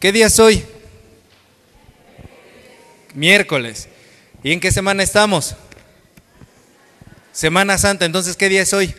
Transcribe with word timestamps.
¿Qué 0.00 0.12
día 0.12 0.26
es 0.26 0.38
hoy? 0.38 0.64
Miércoles. 3.14 3.88
¿Y 4.44 4.52
en 4.52 4.60
qué 4.60 4.70
semana 4.70 5.02
estamos? 5.02 5.56
Semana 7.32 7.76
Santa. 7.78 8.04
Entonces, 8.04 8.36
¿qué 8.36 8.48
día 8.48 8.62
es 8.62 8.72
hoy? 8.72 8.94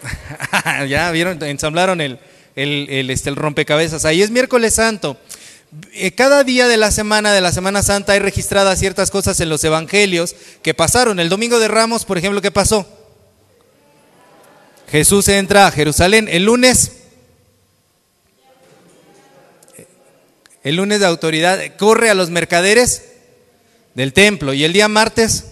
ya 0.88 1.10
vieron, 1.10 1.42
ensamblaron 1.42 2.00
el, 2.00 2.18
el, 2.56 3.10
este, 3.10 3.28
el 3.28 3.36
rompecabezas. 3.36 4.06
Ahí 4.06 4.22
es 4.22 4.30
miércoles 4.30 4.74
santo. 4.74 5.18
Eh, 5.92 6.12
cada 6.12 6.42
día 6.42 6.66
de 6.66 6.78
la 6.78 6.90
semana, 6.90 7.30
de 7.30 7.42
la 7.42 7.52
Semana 7.52 7.82
Santa, 7.82 8.14
hay 8.14 8.18
registradas 8.18 8.78
ciertas 8.78 9.10
cosas 9.10 9.38
en 9.40 9.50
los 9.50 9.62
evangelios 9.62 10.34
que 10.62 10.72
pasaron. 10.72 11.20
El 11.20 11.28
domingo 11.28 11.58
de 11.58 11.68
Ramos, 11.68 12.06
por 12.06 12.16
ejemplo, 12.16 12.40
¿qué 12.40 12.50
pasó? 12.50 12.88
Jesús 14.90 15.28
entra 15.28 15.66
a 15.66 15.70
Jerusalén. 15.70 16.28
El 16.30 16.44
lunes, 16.44 16.99
el 20.62 20.76
lunes 20.76 21.00
de 21.00 21.06
autoridad, 21.06 21.58
corre 21.78 22.10
a 22.10 22.14
los 22.14 22.30
mercaderes 22.30 23.04
del 23.94 24.12
templo. 24.12 24.52
Y 24.52 24.64
el 24.64 24.72
día 24.72 24.88
martes, 24.88 25.46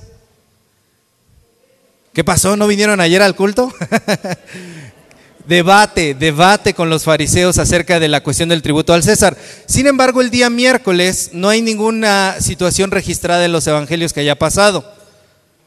¿qué 2.12 2.24
pasó? 2.24 2.56
¿No 2.56 2.66
vinieron 2.66 3.00
ayer 3.00 3.22
al 3.22 3.34
culto? 3.34 3.72
debate, 5.48 6.14
debate 6.14 6.74
con 6.74 6.90
los 6.90 7.04
fariseos 7.04 7.58
acerca 7.58 7.98
de 7.98 8.08
la 8.08 8.22
cuestión 8.22 8.50
del 8.50 8.62
tributo 8.62 8.92
al 8.92 9.02
César. 9.02 9.36
Sin 9.66 9.86
embargo, 9.86 10.20
el 10.20 10.30
día 10.30 10.50
miércoles 10.50 11.30
no 11.32 11.48
hay 11.48 11.62
ninguna 11.62 12.36
situación 12.40 12.90
registrada 12.90 13.44
en 13.46 13.52
los 13.52 13.66
evangelios 13.66 14.12
que 14.12 14.20
haya 14.20 14.38
pasado. 14.38 14.94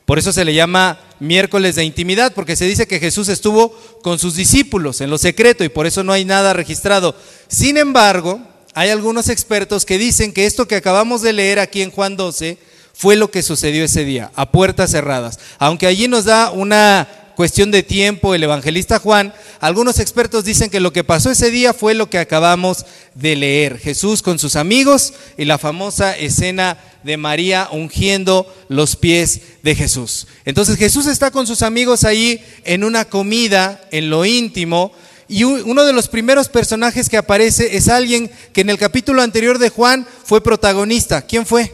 Por 0.05 0.19
eso 0.19 0.31
se 0.31 0.45
le 0.45 0.53
llama 0.53 0.99
miércoles 1.19 1.75
de 1.75 1.83
intimidad, 1.83 2.33
porque 2.33 2.55
se 2.55 2.65
dice 2.65 2.87
que 2.87 2.99
Jesús 2.99 3.27
estuvo 3.27 3.75
con 4.03 4.19
sus 4.19 4.35
discípulos 4.35 5.01
en 5.01 5.09
lo 5.09 5.17
secreto 5.17 5.63
y 5.63 5.69
por 5.69 5.87
eso 5.87 6.03
no 6.03 6.13
hay 6.13 6.25
nada 6.25 6.53
registrado. 6.53 7.15
Sin 7.47 7.77
embargo, 7.77 8.39
hay 8.73 8.89
algunos 8.89 9.29
expertos 9.29 9.85
que 9.85 9.97
dicen 9.97 10.33
que 10.33 10.45
esto 10.45 10.67
que 10.67 10.75
acabamos 10.75 11.21
de 11.21 11.33
leer 11.33 11.59
aquí 11.59 11.81
en 11.81 11.91
Juan 11.91 12.15
12 12.15 12.57
fue 12.93 13.15
lo 13.15 13.31
que 13.31 13.43
sucedió 13.43 13.83
ese 13.83 14.05
día, 14.05 14.31
a 14.35 14.51
puertas 14.51 14.91
cerradas. 14.91 15.39
Aunque 15.59 15.87
allí 15.87 16.07
nos 16.07 16.25
da 16.25 16.51
una 16.51 17.07
cuestión 17.35 17.71
de 17.71 17.83
tiempo 17.83 18.35
el 18.35 18.43
evangelista 18.43 18.99
Juan, 18.99 19.33
algunos 19.59 19.99
expertos 19.99 20.45
dicen 20.45 20.69
que 20.69 20.79
lo 20.79 20.93
que 20.93 21.03
pasó 21.03 21.31
ese 21.31 21.49
día 21.49 21.73
fue 21.73 21.95
lo 21.95 22.09
que 22.09 22.19
acabamos 22.19 22.85
de 23.15 23.35
leer. 23.35 23.79
Jesús 23.79 24.21
con 24.21 24.39
sus 24.39 24.55
amigos 24.55 25.13
y 25.37 25.45
la 25.45 25.57
famosa 25.57 26.15
escena 26.15 26.77
de 27.03 27.17
María 27.17 27.67
ungiendo 27.71 28.45
los 28.69 28.95
pies 28.95 29.41
de 29.63 29.75
Jesús. 29.75 30.27
Entonces 30.45 30.77
Jesús 30.77 31.07
está 31.07 31.31
con 31.31 31.47
sus 31.47 31.63
amigos 31.63 32.03
ahí 32.03 32.43
en 32.63 32.83
una 32.83 33.05
comida, 33.05 33.81
en 33.91 34.09
lo 34.09 34.25
íntimo, 34.25 34.93
y 35.31 35.45
uno 35.45 35.85
de 35.85 35.93
los 35.93 36.09
primeros 36.09 36.49
personajes 36.49 37.07
que 37.07 37.15
aparece 37.15 37.77
es 37.77 37.87
alguien 37.87 38.29
que 38.51 38.59
en 38.59 38.69
el 38.69 38.77
capítulo 38.77 39.21
anterior 39.21 39.59
de 39.59 39.69
Juan 39.69 40.05
fue 40.25 40.43
protagonista. 40.43 41.21
¿Quién 41.21 41.45
fue? 41.45 41.73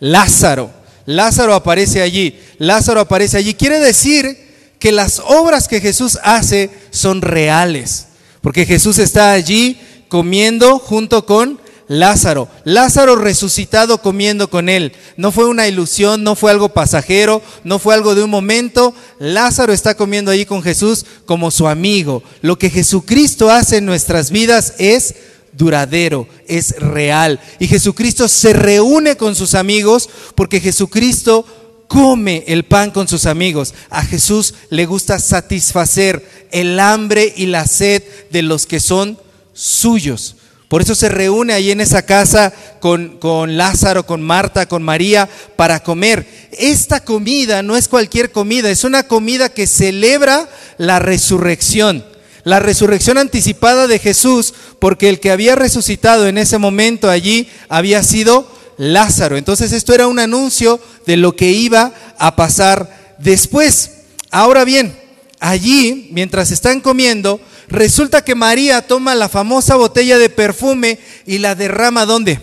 Lázaro. 0.00 0.72
Lázaro 1.06 1.54
aparece 1.54 2.02
allí, 2.02 2.40
Lázaro 2.58 2.98
aparece 2.98 3.36
allí. 3.36 3.54
Quiere 3.54 3.78
decir 3.78 4.36
que 4.80 4.90
las 4.90 5.20
obras 5.20 5.68
que 5.68 5.80
Jesús 5.80 6.18
hace 6.24 6.70
son 6.90 7.22
reales, 7.22 8.08
porque 8.40 8.66
Jesús 8.66 8.98
está 8.98 9.30
allí 9.30 9.80
comiendo 10.08 10.80
junto 10.80 11.24
con 11.24 11.60
Lázaro. 11.92 12.48
Lázaro 12.64 13.16
resucitado 13.16 14.00
comiendo 14.00 14.48
con 14.48 14.70
él. 14.70 14.92
No 15.18 15.30
fue 15.30 15.46
una 15.46 15.68
ilusión, 15.68 16.24
no 16.24 16.34
fue 16.34 16.50
algo 16.50 16.70
pasajero, 16.70 17.42
no 17.64 17.78
fue 17.78 17.94
algo 17.94 18.14
de 18.14 18.22
un 18.24 18.30
momento. 18.30 18.94
Lázaro 19.18 19.74
está 19.74 19.94
comiendo 19.94 20.30
allí 20.30 20.46
con 20.46 20.62
Jesús 20.62 21.04
como 21.26 21.50
su 21.50 21.68
amigo. 21.68 22.22
Lo 22.40 22.58
que 22.58 22.70
Jesucristo 22.70 23.50
hace 23.50 23.76
en 23.76 23.84
nuestras 23.84 24.30
vidas 24.30 24.72
es 24.78 25.14
duradero, 25.52 26.26
es 26.46 26.76
real. 26.78 27.40
Y 27.58 27.68
Jesucristo 27.68 28.26
se 28.26 28.54
reúne 28.54 29.18
con 29.18 29.36
sus 29.36 29.54
amigos 29.54 30.08
porque 30.34 30.60
Jesucristo 30.60 31.44
come 31.88 32.42
el 32.46 32.64
pan 32.64 32.90
con 32.90 33.06
sus 33.06 33.26
amigos. 33.26 33.74
A 33.90 34.02
Jesús 34.02 34.54
le 34.70 34.86
gusta 34.86 35.18
satisfacer 35.18 36.26
el 36.52 36.80
hambre 36.80 37.34
y 37.36 37.44
la 37.44 37.66
sed 37.66 38.02
de 38.30 38.40
los 38.40 38.64
que 38.64 38.80
son 38.80 39.18
suyos. 39.52 40.36
Por 40.72 40.80
eso 40.80 40.94
se 40.94 41.10
reúne 41.10 41.52
ahí 41.52 41.70
en 41.70 41.82
esa 41.82 42.00
casa 42.00 42.50
con, 42.80 43.18
con, 43.18 43.58
Lázaro, 43.58 44.06
con 44.06 44.22
Marta, 44.22 44.64
con 44.64 44.82
María, 44.82 45.28
para 45.54 45.82
comer. 45.82 46.26
Esta 46.50 47.04
comida 47.04 47.62
no 47.62 47.76
es 47.76 47.88
cualquier 47.88 48.32
comida, 48.32 48.70
es 48.70 48.82
una 48.82 49.02
comida 49.02 49.50
que 49.50 49.66
celebra 49.66 50.48
la 50.78 50.98
resurrección 50.98 52.02
la 52.44 52.58
resurrección 52.58 53.18
anticipada 53.18 53.86
de 53.86 53.98
Jesús, 53.98 54.54
porque 54.78 55.10
el 55.10 55.20
que 55.20 55.30
había 55.30 55.56
resucitado 55.56 56.26
en 56.26 56.38
ese 56.38 56.56
momento 56.56 57.10
allí 57.10 57.50
había 57.68 58.02
sido 58.02 58.50
Lázaro. 58.78 59.36
Entonces 59.36 59.72
esto 59.72 59.92
era 59.92 60.06
un 60.06 60.20
anuncio 60.20 60.80
de 61.04 61.18
lo 61.18 61.36
que 61.36 61.50
iba 61.50 61.92
a 62.18 62.34
pasar 62.34 63.16
después. 63.18 63.90
Ahora 64.30 64.64
bien, 64.64 64.98
allí, 65.38 66.08
mientras 66.12 66.50
están 66.50 66.80
comiendo, 66.80 67.42
resulta 67.72 68.22
que 68.22 68.34
María 68.34 68.86
toma 68.86 69.14
la 69.14 69.28
famosa 69.28 69.76
botella 69.76 70.18
de 70.18 70.30
perfume 70.30 70.98
y 71.26 71.38
la 71.38 71.54
derrama 71.54 72.06
¿dónde? 72.06 72.40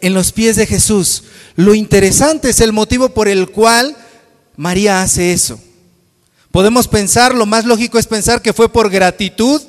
En 0.00 0.14
los 0.14 0.32
pies 0.32 0.56
de 0.56 0.66
Jesús. 0.66 1.24
Lo 1.56 1.74
interesante 1.74 2.50
es 2.50 2.60
el 2.60 2.72
motivo 2.72 3.08
por 3.08 3.26
el 3.26 3.48
cual 3.48 3.96
María 4.56 5.02
hace 5.02 5.32
eso. 5.32 5.60
Podemos 6.52 6.88
pensar, 6.88 7.34
lo 7.34 7.46
más 7.46 7.64
lógico 7.64 7.98
es 7.98 8.06
pensar 8.06 8.42
que 8.42 8.52
fue 8.52 8.68
por 8.72 8.90
gratitud 8.90 9.60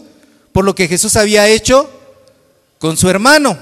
por 0.51 0.65
lo 0.65 0.75
que 0.75 0.87
Jesús 0.87 1.15
había 1.15 1.47
hecho 1.47 1.89
con 2.79 2.97
su 2.97 3.09
hermano. 3.09 3.57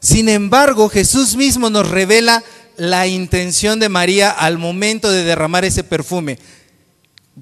Sin 0.00 0.28
embargo, 0.28 0.88
Jesús 0.88 1.36
mismo 1.36 1.70
nos 1.70 1.88
revela 1.88 2.44
la 2.76 3.06
intención 3.06 3.78
de 3.78 3.88
María 3.88 4.30
al 4.30 4.58
momento 4.58 5.10
de 5.10 5.24
derramar 5.24 5.64
ese 5.64 5.84
perfume. 5.84 6.38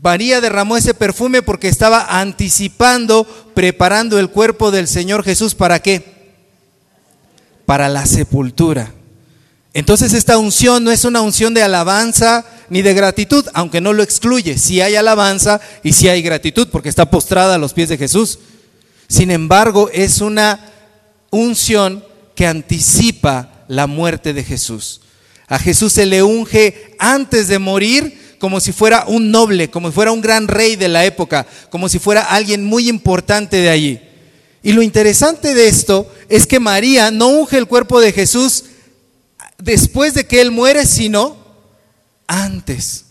María 0.00 0.41
derramó 0.41 0.76
ese 0.76 0.94
perfume 0.94 1.42
porque 1.42 1.69
estaba 1.69 2.19
anticipando, 2.20 3.26
preparando 3.54 4.19
el 4.19 4.30
cuerpo 4.30 4.70
del 4.70 4.88
Señor 4.88 5.22
Jesús 5.22 5.54
para 5.54 5.80
qué? 5.80 6.34
Para 7.66 7.88
la 7.88 8.06
sepultura. 8.06 8.92
Entonces 9.75 10.12
esta 10.12 10.38
unción 10.38 10.84
no 10.84 10.91
es 10.91 11.04
una 11.04 11.20
unción 11.20 11.54
de 11.54 11.62
alabanza 11.62 12.44
ni 12.69 12.82
de 12.82 12.94
gratitud, 12.94 13.47
aunque 13.54 13.81
no 13.81 13.92
lo 13.92 14.02
excluye. 14.02 14.58
Si 14.58 14.81
hay 14.81 14.97
alabanza 14.97 15.60
y 15.82 15.92
si 15.92 16.08
hay 16.08 16.22
gratitud, 16.22 16.69
porque 16.70 16.88
está 16.88 17.10
postrada 17.10 17.54
a 17.54 17.58
los 17.58 17.72
pies 17.72 17.88
de 17.88 17.98
Jesús. 17.98 18.38
Sin 19.08 19.31
embargo, 19.31 19.91
es 19.92 20.20
una 20.20 20.72
unción 21.31 22.04
que 22.34 22.47
anticipa 22.47 23.64
la 23.69 23.86
muerte 23.86 24.32
de 24.32 24.44
Jesús. 24.44 25.02
A 25.48 25.58
Jesús 25.58 25.92
se 25.92 26.06
le 26.06 26.22
unge 26.22 26.94
antes 26.98 27.48
de 27.48 27.58
morir 27.58 28.21
como 28.42 28.58
si 28.58 28.72
fuera 28.72 29.04
un 29.06 29.30
noble, 29.30 29.70
como 29.70 29.86
si 29.86 29.94
fuera 29.94 30.10
un 30.10 30.20
gran 30.20 30.48
rey 30.48 30.75
de 30.75 30.88
la 30.88 31.04
época, 31.04 31.47
como 31.70 31.88
si 31.88 32.00
fuera 32.00 32.22
alguien 32.22 32.64
muy 32.64 32.88
importante 32.88 33.58
de 33.58 33.69
allí. 33.69 34.00
Y 34.64 34.72
lo 34.72 34.82
interesante 34.82 35.54
de 35.54 35.69
esto 35.69 36.12
es 36.28 36.48
que 36.48 36.58
María 36.58 37.12
no 37.12 37.28
unge 37.28 37.56
el 37.56 37.69
cuerpo 37.69 38.00
de 38.00 38.10
Jesús 38.10 38.64
después 39.58 40.14
de 40.14 40.26
que 40.26 40.41
Él 40.41 40.50
muere, 40.50 40.86
sino 40.86 41.36
antes. 42.26 43.04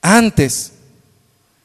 Antes. 0.00 0.72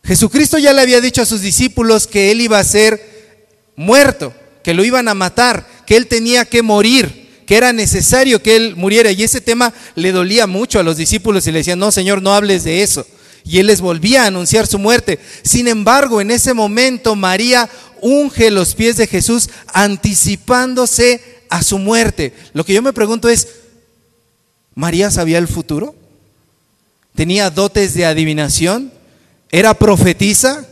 Jesucristo 0.03 0.57
ya 0.57 0.73
le 0.73 0.81
había 0.81 0.99
dicho 0.99 1.21
a 1.21 1.25
sus 1.25 1.39
discípulos 1.39 2.05
que 2.05 2.31
Él 2.31 2.41
iba 2.41 2.59
a 2.59 2.65
ser 2.65 3.47
muerto, 3.77 4.33
que 4.61 4.73
lo 4.73 4.83
iban 4.83 5.07
a 5.07 5.13
matar, 5.13 5.65
que 5.85 5.95
Él 5.95 6.07
tenía 6.07 6.43
que 6.43 6.61
morir, 6.63 7.26
que 7.47 7.55
era 7.55 7.71
necesario 7.71 8.43
que 8.43 8.57
Él 8.57 8.75
muriera. 8.75 9.09
Y 9.09 9.23
ese 9.23 9.39
tema 9.39 9.73
le 9.95 10.11
dolía 10.11 10.45
mucho 10.45 10.79
a 10.79 10.83
los 10.83 10.97
discípulos 10.97 11.47
y 11.47 11.51
le 11.53 11.59
decían, 11.59 11.79
no, 11.79 11.91
Señor, 11.91 12.21
no 12.21 12.33
hables 12.33 12.65
de 12.65 12.83
eso. 12.83 13.07
Y 13.45 13.59
Él 13.59 13.67
les 13.67 13.79
volvía 13.79 14.23
a 14.23 14.27
anunciar 14.27 14.67
su 14.67 14.77
muerte. 14.77 15.17
Sin 15.43 15.69
embargo, 15.69 16.19
en 16.19 16.29
ese 16.29 16.53
momento 16.53 17.15
María 17.15 17.69
unge 18.01 18.51
los 18.51 18.75
pies 18.75 18.97
de 18.97 19.07
Jesús 19.07 19.49
anticipándose 19.67 21.21
a 21.49 21.63
su 21.63 21.79
muerte. 21.79 22.33
Lo 22.51 22.65
que 22.65 22.73
yo 22.73 22.81
me 22.81 22.91
pregunto 22.91 23.29
es, 23.29 23.47
María 24.75 25.09
sabía 25.09 25.37
el 25.37 25.47
futuro, 25.47 25.95
tenía 27.15 27.49
dotes 27.49 27.93
de 27.93 28.05
adivinación, 28.05 28.91
era 29.49 29.73
profetisa, 29.73 30.67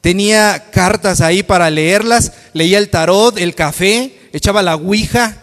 tenía 0.00 0.70
cartas 0.70 1.20
ahí 1.20 1.42
para 1.42 1.68
leerlas, 1.68 2.30
leía 2.52 2.78
el 2.78 2.90
tarot, 2.90 3.36
el 3.38 3.56
café, 3.56 4.16
echaba 4.32 4.62
la 4.62 4.76
ouija, 4.76 5.42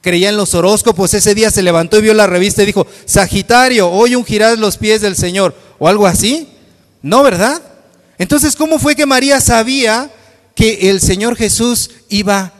creía 0.00 0.28
en 0.28 0.36
los 0.36 0.54
horóscopos. 0.54 1.14
Ese 1.14 1.34
día 1.34 1.50
se 1.50 1.62
levantó 1.62 1.98
y 1.98 2.02
vio 2.02 2.14
la 2.14 2.26
revista 2.26 2.62
y 2.62 2.66
dijo, 2.66 2.86
Sagitario, 3.04 3.90
hoy 3.90 4.14
ungirás 4.14 4.58
los 4.58 4.76
pies 4.76 5.00
del 5.00 5.16
Señor, 5.16 5.54
o 5.78 5.88
algo 5.88 6.06
así. 6.06 6.48
No, 7.02 7.22
¿verdad? 7.22 7.62
Entonces, 8.18 8.56
¿cómo 8.56 8.78
fue 8.78 8.96
que 8.96 9.06
María 9.06 9.40
sabía 9.40 10.10
que 10.54 10.90
el 10.90 11.00
Señor 11.00 11.36
Jesús 11.36 11.90
iba 12.08 12.52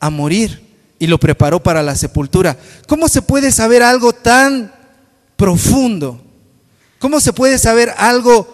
a 0.00 0.10
morir? 0.10 0.68
y 0.98 1.06
lo 1.06 1.18
preparó 1.18 1.62
para 1.62 1.82
la 1.82 1.94
sepultura. 1.94 2.56
¿Cómo 2.86 3.08
se 3.08 3.22
puede 3.22 3.52
saber 3.52 3.82
algo 3.82 4.12
tan 4.12 4.72
profundo? 5.36 6.20
¿Cómo 6.98 7.20
se 7.20 7.32
puede 7.32 7.58
saber 7.58 7.94
algo 7.96 8.46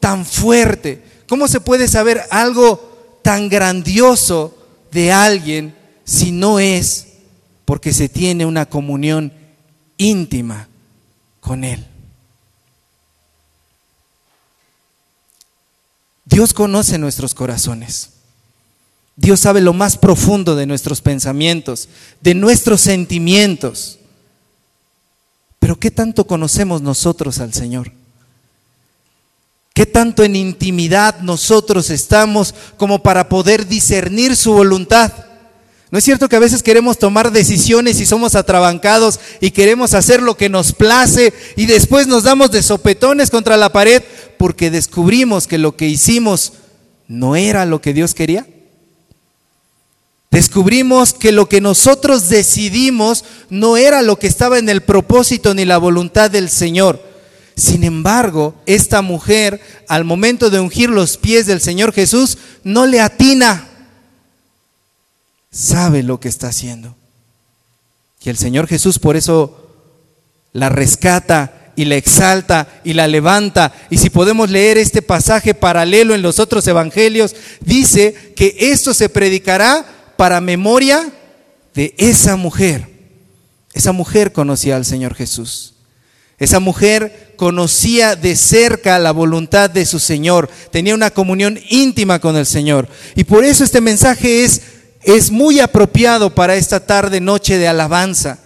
tan 0.00 0.26
fuerte? 0.26 1.02
¿Cómo 1.28 1.46
se 1.46 1.60
puede 1.60 1.86
saber 1.86 2.22
algo 2.30 3.20
tan 3.22 3.48
grandioso 3.48 4.56
de 4.90 5.12
alguien 5.12 5.74
si 6.04 6.32
no 6.32 6.58
es 6.58 7.06
porque 7.72 7.94
se 7.94 8.10
tiene 8.10 8.44
una 8.44 8.66
comunión 8.66 9.32
íntima 9.96 10.68
con 11.40 11.64
Él. 11.64 11.82
Dios 16.26 16.52
conoce 16.52 16.98
nuestros 16.98 17.32
corazones. 17.32 18.10
Dios 19.16 19.40
sabe 19.40 19.62
lo 19.62 19.72
más 19.72 19.96
profundo 19.96 20.54
de 20.54 20.66
nuestros 20.66 21.00
pensamientos, 21.00 21.88
de 22.20 22.34
nuestros 22.34 22.82
sentimientos. 22.82 23.98
Pero 25.58 25.80
¿qué 25.80 25.90
tanto 25.90 26.26
conocemos 26.26 26.82
nosotros 26.82 27.38
al 27.38 27.54
Señor? 27.54 27.90
¿Qué 29.72 29.86
tanto 29.86 30.24
en 30.24 30.36
intimidad 30.36 31.20
nosotros 31.20 31.88
estamos 31.88 32.54
como 32.76 33.02
para 33.02 33.30
poder 33.30 33.66
discernir 33.66 34.36
su 34.36 34.52
voluntad? 34.52 35.10
¿No 35.92 35.98
es 35.98 36.04
cierto 36.04 36.26
que 36.30 36.36
a 36.36 36.40
veces 36.40 36.62
queremos 36.62 36.98
tomar 36.98 37.32
decisiones 37.32 38.00
y 38.00 38.06
somos 38.06 38.34
atrabancados 38.34 39.20
y 39.42 39.50
queremos 39.50 39.92
hacer 39.92 40.22
lo 40.22 40.38
que 40.38 40.48
nos 40.48 40.72
place 40.72 41.34
y 41.54 41.66
después 41.66 42.06
nos 42.06 42.22
damos 42.22 42.50
de 42.50 42.62
sopetones 42.62 43.28
contra 43.28 43.58
la 43.58 43.72
pared 43.72 44.02
porque 44.38 44.70
descubrimos 44.70 45.46
que 45.46 45.58
lo 45.58 45.76
que 45.76 45.88
hicimos 45.88 46.54
no 47.08 47.36
era 47.36 47.66
lo 47.66 47.82
que 47.82 47.92
Dios 47.92 48.14
quería? 48.14 48.46
Descubrimos 50.30 51.12
que 51.12 51.30
lo 51.30 51.46
que 51.46 51.60
nosotros 51.60 52.30
decidimos 52.30 53.26
no 53.50 53.76
era 53.76 54.00
lo 54.00 54.18
que 54.18 54.28
estaba 54.28 54.58
en 54.58 54.70
el 54.70 54.80
propósito 54.80 55.52
ni 55.52 55.66
la 55.66 55.76
voluntad 55.76 56.30
del 56.30 56.48
Señor. 56.48 57.02
Sin 57.54 57.84
embargo, 57.84 58.54
esta 58.64 59.02
mujer, 59.02 59.60
al 59.88 60.04
momento 60.04 60.48
de 60.48 60.58
ungir 60.58 60.88
los 60.88 61.18
pies 61.18 61.44
del 61.44 61.60
Señor 61.60 61.92
Jesús, 61.92 62.38
no 62.64 62.86
le 62.86 62.98
atina. 62.98 63.68
Sabe 65.52 66.02
lo 66.02 66.18
que 66.18 66.28
está 66.28 66.48
haciendo. 66.48 66.96
Y 68.24 68.30
el 68.30 68.36
Señor 68.36 68.66
Jesús 68.66 68.98
por 68.98 69.16
eso 69.16 69.68
la 70.52 70.68
rescata 70.68 71.72
y 71.76 71.84
la 71.84 71.96
exalta 71.96 72.68
y 72.84 72.94
la 72.94 73.06
levanta. 73.06 73.72
Y 73.90 73.98
si 73.98 74.10
podemos 74.10 74.50
leer 74.50 74.78
este 74.78 75.02
pasaje 75.02 75.54
paralelo 75.54 76.14
en 76.14 76.22
los 76.22 76.38
otros 76.38 76.66
evangelios, 76.66 77.36
dice 77.60 78.32
que 78.34 78.56
esto 78.58 78.94
se 78.94 79.08
predicará 79.08 79.84
para 80.16 80.40
memoria 80.40 81.12
de 81.74 81.94
esa 81.98 82.36
mujer. 82.36 82.88
Esa 83.72 83.92
mujer 83.92 84.32
conocía 84.32 84.76
al 84.76 84.84
Señor 84.84 85.14
Jesús. 85.14 85.74
Esa 86.38 86.60
mujer 86.60 87.34
conocía 87.36 88.16
de 88.16 88.36
cerca 88.36 88.98
la 88.98 89.12
voluntad 89.12 89.70
de 89.70 89.86
su 89.86 90.00
Señor, 90.00 90.50
tenía 90.70 90.94
una 90.94 91.10
comunión 91.10 91.58
íntima 91.70 92.18
con 92.18 92.36
el 92.36 92.46
Señor. 92.46 92.88
Y 93.14 93.24
por 93.24 93.44
eso 93.44 93.62
este 93.62 93.80
mensaje 93.80 94.44
es, 94.44 94.62
es 95.04 95.30
muy 95.30 95.60
apropiado 95.60 96.34
para 96.34 96.56
esta 96.56 96.80
tarde, 96.80 97.20
noche 97.20 97.58
de 97.58 97.68
alabanza, 97.68 98.38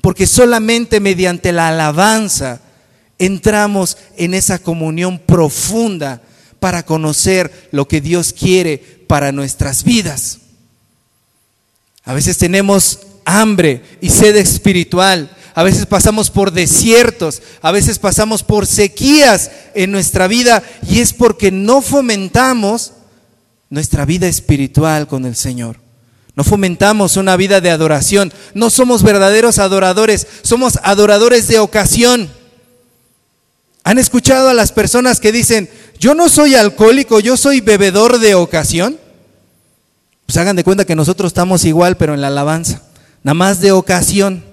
porque 0.00 0.26
solamente 0.26 1.00
mediante 1.00 1.52
la 1.52 1.68
alabanza 1.68 2.60
entramos 3.18 3.96
en 4.16 4.34
esa 4.34 4.58
comunión 4.58 5.18
profunda 5.18 6.22
para 6.60 6.84
conocer 6.84 7.68
lo 7.70 7.86
que 7.88 8.00
Dios 8.00 8.32
quiere 8.32 8.78
para 9.06 9.32
nuestras 9.32 9.84
vidas. 9.84 10.38
A 12.04 12.14
veces 12.14 12.38
tenemos 12.38 13.00
hambre 13.24 13.82
y 14.00 14.10
sed 14.10 14.36
espiritual 14.36 15.30
a 15.54 15.62
veces 15.62 15.86
pasamos 15.86 16.30
por 16.30 16.52
desiertos, 16.52 17.42
a 17.60 17.72
veces 17.72 17.98
pasamos 17.98 18.42
por 18.42 18.66
sequías 18.66 19.50
en 19.74 19.90
nuestra 19.92 20.26
vida 20.26 20.62
y 20.88 21.00
es 21.00 21.12
porque 21.12 21.50
no 21.50 21.82
fomentamos 21.82 22.92
nuestra 23.68 24.04
vida 24.06 24.28
espiritual 24.28 25.06
con 25.06 25.26
el 25.26 25.36
Señor. 25.36 25.81
No 26.34 26.44
fomentamos 26.44 27.16
una 27.16 27.36
vida 27.36 27.60
de 27.60 27.70
adoración. 27.70 28.32
No 28.54 28.70
somos 28.70 29.02
verdaderos 29.02 29.58
adoradores, 29.58 30.26
somos 30.42 30.78
adoradores 30.82 31.46
de 31.48 31.58
ocasión. 31.58 32.30
¿Han 33.84 33.98
escuchado 33.98 34.48
a 34.48 34.54
las 34.54 34.72
personas 34.72 35.20
que 35.20 35.32
dicen, 35.32 35.68
yo 35.98 36.14
no 36.14 36.28
soy 36.28 36.54
alcohólico, 36.54 37.20
yo 37.20 37.36
soy 37.36 37.60
bebedor 37.60 38.18
de 38.18 38.34
ocasión? 38.34 38.98
Pues 40.26 40.36
hagan 40.36 40.56
de 40.56 40.64
cuenta 40.64 40.84
que 40.84 40.96
nosotros 40.96 41.28
estamos 41.28 41.64
igual, 41.64 41.96
pero 41.96 42.14
en 42.14 42.20
la 42.20 42.28
alabanza, 42.28 42.82
nada 43.22 43.34
más 43.34 43.60
de 43.60 43.72
ocasión. 43.72 44.51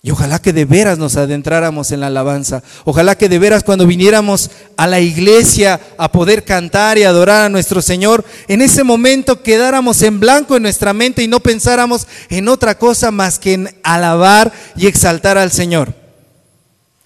Y 0.00 0.12
ojalá 0.12 0.38
que 0.38 0.52
de 0.52 0.64
veras 0.64 0.98
nos 0.98 1.16
adentráramos 1.16 1.90
en 1.90 2.00
la 2.00 2.06
alabanza. 2.06 2.62
Ojalá 2.84 3.18
que 3.18 3.28
de 3.28 3.38
veras 3.40 3.64
cuando 3.64 3.86
viniéramos 3.86 4.50
a 4.76 4.86
la 4.86 5.00
iglesia 5.00 5.80
a 5.98 6.12
poder 6.12 6.44
cantar 6.44 6.98
y 6.98 7.02
adorar 7.02 7.46
a 7.46 7.48
nuestro 7.48 7.82
Señor, 7.82 8.24
en 8.46 8.62
ese 8.62 8.84
momento 8.84 9.42
quedáramos 9.42 10.00
en 10.02 10.20
blanco 10.20 10.56
en 10.56 10.62
nuestra 10.62 10.92
mente 10.92 11.22
y 11.24 11.28
no 11.28 11.40
pensáramos 11.40 12.06
en 12.30 12.48
otra 12.48 12.78
cosa 12.78 13.10
más 13.10 13.40
que 13.40 13.54
en 13.54 13.76
alabar 13.82 14.52
y 14.76 14.86
exaltar 14.86 15.36
al 15.36 15.50
Señor. 15.50 15.92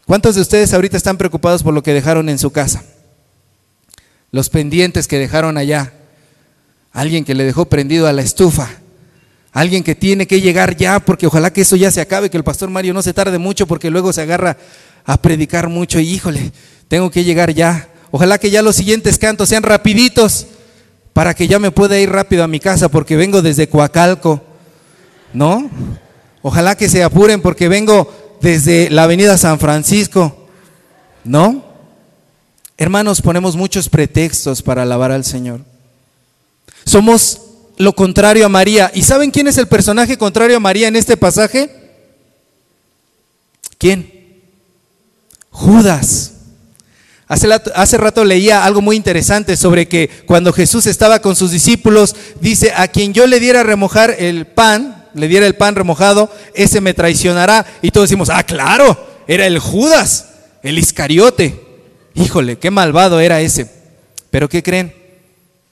¿Cuántos 0.04 0.34
de 0.34 0.42
ustedes 0.42 0.74
ahorita 0.74 0.98
están 0.98 1.16
preocupados 1.16 1.62
por 1.62 1.72
lo 1.72 1.82
que 1.82 1.94
dejaron 1.94 2.28
en 2.28 2.38
su 2.38 2.50
casa? 2.50 2.84
Los 4.32 4.50
pendientes 4.50 5.08
que 5.08 5.18
dejaron 5.18 5.56
allá. 5.56 5.94
Alguien 6.92 7.24
que 7.24 7.34
le 7.34 7.44
dejó 7.44 7.64
prendido 7.64 8.06
a 8.06 8.12
la 8.12 8.20
estufa 8.20 8.68
Alguien 9.52 9.84
que 9.84 9.94
tiene 9.94 10.26
que 10.26 10.40
llegar 10.40 10.76
ya, 10.76 10.99
porque 11.00 11.26
ojalá 11.26 11.52
que 11.52 11.60
eso 11.60 11.76
ya 11.76 11.90
se 11.90 12.00
acabe, 12.00 12.31
que 12.31 12.38
el 12.38 12.44
pastor 12.44 12.70
Mario 12.70 12.94
no 12.94 13.02
se 13.02 13.12
tarde 13.12 13.38
mucho, 13.38 13.66
porque 13.66 13.90
luego 13.90 14.12
se 14.12 14.22
agarra 14.22 14.56
a 15.04 15.20
predicar 15.20 15.69
mucho 15.69 16.00
y 16.00 16.08
híjole, 16.08 16.52
tengo 16.88 17.10
que 17.10 17.22
llegar 17.22 17.52
ya. 17.52 17.88
Ojalá 18.10 18.38
que 18.38 18.50
ya 18.50 18.62
los 18.62 18.76
siguientes 18.76 19.19
cantos 19.19 19.50
sean 19.50 19.62
rapiditos, 19.62 20.46
para 21.12 21.34
que 21.34 21.46
ya 21.46 21.58
me 21.58 21.70
pueda 21.70 21.99
ir 21.99 22.10
rápido 22.10 22.43
a 22.43 22.49
mi 22.49 22.60
casa, 22.60 22.88
porque 22.88 23.16
vengo 23.16 23.43
desde 23.43 23.69
Coacalco, 23.69 24.43
¿no? 25.34 25.70
Ojalá 26.40 26.75
que 26.75 26.88
se 26.88 27.02
apuren, 27.02 27.43
porque 27.43 27.69
vengo 27.69 28.38
desde 28.40 28.88
la 28.90 29.05
avenida 29.05 29.37
San 29.37 29.58
Francisco, 29.58 30.48
¿no? 31.25 31.64
Hermanos, 32.78 33.20
ponemos 33.20 33.55
muchos 33.55 33.88
pretextos 33.88 34.62
para 34.62 34.82
alabar 34.82 35.12
al 35.12 35.25
Señor. 35.25 35.60
Somos 36.84 37.40
lo 37.82 37.94
contrario 37.94 38.46
a 38.46 38.49
María. 38.49 38.90
¿Y 38.94 39.02
saben 39.02 39.31
quién 39.31 39.49
es 39.49 39.58
el 39.58 39.67
personaje 39.67 40.17
contrario 40.17 40.56
a 40.56 40.61
María 40.61 40.88
en 40.88 40.96
este 40.96 41.17
pasaje? 41.17 41.69
¿Quién? 43.76 44.40
Judas. 45.50 46.32
Hace, 47.26 47.49
hace, 47.75 47.96
rato 47.99 48.25
leía 48.25 48.64
algo 48.64 48.82
muy 48.82 48.94
interesante 48.94 49.56
sobre 49.56 49.88
que 49.88 50.08
cuando 50.26 50.52
Jesús 50.52 50.87
estaba 50.87 51.20
con 51.20 51.34
sus 51.34 51.50
discípulos, 51.50 52.14
dice, 52.40 52.73
a 52.76 52.88
quien 52.88 53.14
yo 53.14 53.26
le 53.26 53.40
diera 53.40 53.62
remojar 53.62 54.14
el 54.19 54.46
pan, 54.46 55.08
le 55.15 55.29
diera 55.29 55.46
el 55.46 55.56
pan 55.56 55.74
remojado, 55.74 56.31
ese 56.55 56.81
me 56.81 56.94
traicionará. 56.94 57.67
Y 57.81 57.91
todos 57.91 58.08
decimos, 58.08 58.29
ah, 58.31 58.44
claro, 58.44 59.08
era 59.27 59.46
el 59.46 59.58
Judas, 59.58 60.29
el 60.62 60.79
Iscariote. 60.79 61.60
Híjole, 62.15 62.58
qué 62.58 62.70
malvado 62.70 63.19
era 63.19 63.41
ese. 63.41 63.69
Pero 64.31 64.48
¿qué 64.48 64.62
creen? 64.62 65.01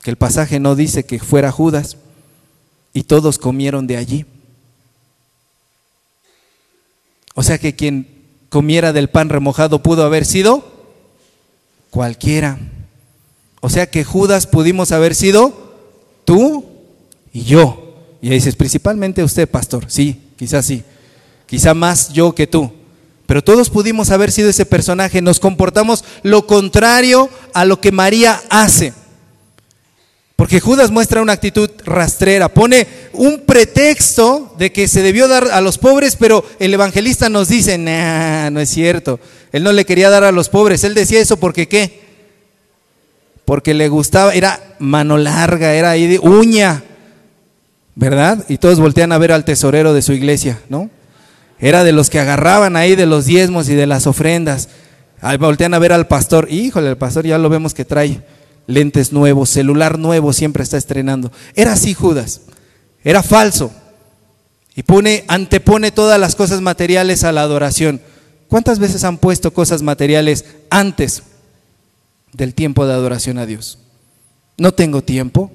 Que 0.03 0.11
el 0.11 0.17
pasaje 0.17 0.61
no 0.61 0.75
dice 0.75 1.05
que 1.05 1.19
fuera 1.19 1.53
Judas, 1.53 1.97
y 2.93 3.05
todos 3.05 3.39
comieron 3.39 3.87
de 3.87 3.97
allí. 3.97 4.27
O 7.35 7.43
sea 7.43 7.59
que 7.59 7.77
quien 7.77 8.09
comiera 8.49 8.93
del 8.93 9.09
pan 9.09 9.29
remojado 9.29 9.83
pudo 9.83 10.05
haber 10.05 10.25
sido 10.25 10.65
cualquiera. 11.91 12.59
O 13.61 13.71
sea 13.71 13.89
que 13.89 14.05
Judas 14.05 14.47
pudimos 14.47 14.91
haber 14.93 15.15
sido 15.15 15.53
tú 16.25 16.65
y 17.33 17.45
yo. 17.45 17.95
Y 18.21 18.29
ahí 18.29 18.35
dices, 18.35 18.57
principalmente 18.57 19.23
usted, 19.23 19.49
pastor. 19.49 19.85
Sí, 19.89 20.21
quizás 20.37 20.67
sí. 20.67 20.83
Quizá 21.47 21.75
más 21.75 22.13
yo 22.13 22.35
que 22.35 22.47
tú. 22.47 22.73
Pero 23.27 23.45
todos 23.45 23.71
pudimos 23.71 24.11
haber 24.11 24.33
sido 24.33 24.51
ese 24.51 24.67
personaje. 24.67 25.23
Nos 25.23 25.39
comportamos 25.39 26.05
lo 26.23 26.47
contrario 26.47 27.31
a 27.55 27.65
lo 27.65 27.81
que 27.81 27.93
María 27.93 28.43
hace. 28.51 28.93
Porque 30.41 30.59
Judas 30.59 30.91
muestra 30.91 31.21
una 31.21 31.35
actitud 31.35 31.69
rastrera, 31.85 32.49
pone 32.49 32.87
un 33.13 33.41
pretexto 33.41 34.55
de 34.57 34.73
que 34.73 34.89
se 34.89 35.03
debió 35.03 35.29
dar 35.29 35.49
a 35.53 35.61
los 35.61 35.77
pobres, 35.77 36.17
pero 36.17 36.43
el 36.59 36.73
evangelista 36.73 37.29
nos 37.29 37.49
dice, 37.49 37.77
nah, 37.77 38.49
no 38.49 38.59
es 38.59 38.71
cierto. 38.71 39.21
Él 39.53 39.63
no 39.63 39.71
le 39.71 39.85
quería 39.85 40.09
dar 40.09 40.25
a 40.25 40.33
los 40.33 40.49
pobres, 40.49 40.83
él 40.83 40.95
decía 40.95 41.21
eso 41.21 41.37
porque 41.37 41.69
qué? 41.69 42.01
Porque 43.45 43.75
le 43.75 43.91
gustaba, 43.91 44.33
era 44.33 44.77
mano 44.79 45.19
larga, 45.19 45.75
era 45.75 45.91
ahí 45.91 46.07
de 46.07 46.19
uña, 46.19 46.85
¿verdad? 47.95 48.43
Y 48.49 48.57
todos 48.57 48.81
voltean 48.81 49.13
a 49.13 49.19
ver 49.19 49.33
al 49.33 49.45
tesorero 49.45 49.93
de 49.93 50.01
su 50.01 50.15
iglesia, 50.15 50.59
¿no? 50.71 50.89
Era 51.59 51.85
de 51.85 51.93
los 51.93 52.09
que 52.09 52.19
agarraban 52.19 52.77
ahí 52.77 52.97
de 52.97 53.05
los 53.05 53.27
diezmos 53.27 53.69
y 53.69 53.75
de 53.75 53.87
las 53.87 54.07
ofrendas. 54.07 54.71
Voltean 55.39 55.75
a 55.75 55.79
ver 55.79 55.93
al 55.93 56.07
pastor, 56.07 56.51
híjole, 56.51 56.89
el 56.89 56.97
pastor 56.97 57.27
ya 57.27 57.37
lo 57.37 57.51
vemos 57.51 57.75
que 57.75 57.85
trae 57.85 58.23
lentes 58.67 59.13
nuevos, 59.13 59.51
celular 59.51 59.99
nuevo, 59.99 60.33
siempre 60.33 60.63
está 60.63 60.77
estrenando. 60.77 61.33
Era 61.55 61.73
así 61.73 61.95
Judas, 61.95 62.43
era 63.03 63.23
falso. 63.23 63.73
Y 64.77 64.83
pone, 64.83 65.25
antepone 65.29 65.91
todas 65.91 66.19
las 66.19 66.35
cosas 66.35 66.61
materiales 66.61 67.25
a 67.25 67.33
la 67.33 67.43
adoración. 67.43 68.01
¿Cuántas 68.49 68.79
veces 68.79 69.05
han 69.05 69.19
puesto 69.19 69.53
cosas 69.53 69.83
materiales 69.83 70.45
antes 70.71 71.23
del 72.33 72.55
tiempo 72.55 72.87
de 72.87 72.93
adoración 72.93 73.39
a 73.39 73.47
Dios? 73.47 73.79
No 74.57 74.73
tengo 74.73 75.03
tiempo. 75.03 75.51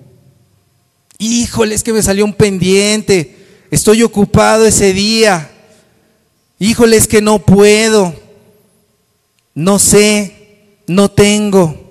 híjole, 1.18 1.76
es 1.76 1.84
que 1.84 1.94
me 1.94 2.04
salió 2.04 2.26
un 2.26 2.34
pendiente, 2.34 3.36
estoy 3.72 4.04
ocupado 4.04 4.66
ese 4.66 4.94
día, 4.94 5.50
híjole, 6.60 6.98
es 6.98 7.08
que 7.08 7.22
no 7.22 7.40
puedo, 7.40 8.14
no 9.54 9.80
sé, 9.80 10.78
no 10.88 11.10
tengo. 11.10 11.85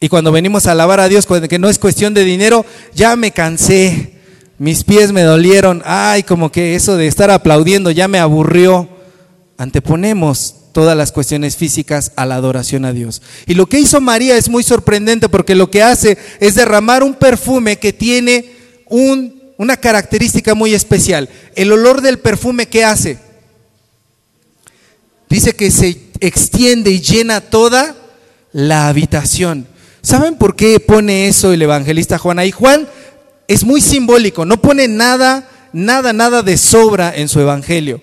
Y 0.00 0.08
cuando 0.08 0.30
venimos 0.30 0.66
a 0.66 0.72
alabar 0.72 1.00
a 1.00 1.08
Dios, 1.08 1.26
que 1.26 1.58
no 1.58 1.68
es 1.68 1.78
cuestión 1.78 2.14
de 2.14 2.24
dinero, 2.24 2.64
ya 2.94 3.16
me 3.16 3.32
cansé, 3.32 4.12
mis 4.58 4.84
pies 4.84 5.10
me 5.10 5.22
dolieron, 5.22 5.82
ay, 5.84 6.22
como 6.22 6.52
que 6.52 6.76
eso 6.76 6.96
de 6.96 7.08
estar 7.08 7.30
aplaudiendo 7.30 7.90
ya 7.90 8.06
me 8.06 8.20
aburrió. 8.20 8.88
Anteponemos 9.56 10.54
todas 10.72 10.96
las 10.96 11.10
cuestiones 11.10 11.56
físicas 11.56 12.12
a 12.14 12.26
la 12.26 12.36
adoración 12.36 12.84
a 12.84 12.92
Dios. 12.92 13.22
Y 13.46 13.54
lo 13.54 13.66
que 13.66 13.80
hizo 13.80 14.00
María 14.00 14.36
es 14.36 14.48
muy 14.48 14.62
sorprendente 14.62 15.28
porque 15.28 15.56
lo 15.56 15.68
que 15.68 15.82
hace 15.82 16.16
es 16.38 16.54
derramar 16.54 17.02
un 17.02 17.14
perfume 17.14 17.80
que 17.80 17.92
tiene 17.92 18.52
un, 18.86 19.42
una 19.56 19.76
característica 19.76 20.54
muy 20.54 20.74
especial. 20.74 21.28
El 21.56 21.72
olor 21.72 22.02
del 22.02 22.20
perfume 22.20 22.66
que 22.66 22.84
hace. 22.84 23.18
Dice 25.28 25.54
que 25.54 25.72
se 25.72 26.00
extiende 26.20 26.92
y 26.92 27.00
llena 27.00 27.40
toda 27.40 27.96
la 28.52 28.86
habitación. 28.86 29.66
¿Saben 30.08 30.36
por 30.36 30.56
qué 30.56 30.80
pone 30.80 31.28
eso 31.28 31.52
el 31.52 31.60
evangelista 31.60 32.16
Juan 32.16 32.38
ahí? 32.38 32.50
Juan 32.50 32.88
es 33.46 33.62
muy 33.62 33.82
simbólico, 33.82 34.46
no 34.46 34.58
pone 34.58 34.88
nada, 34.88 35.46
nada, 35.74 36.14
nada 36.14 36.42
de 36.42 36.56
sobra 36.56 37.14
en 37.14 37.28
su 37.28 37.40
evangelio. 37.40 38.00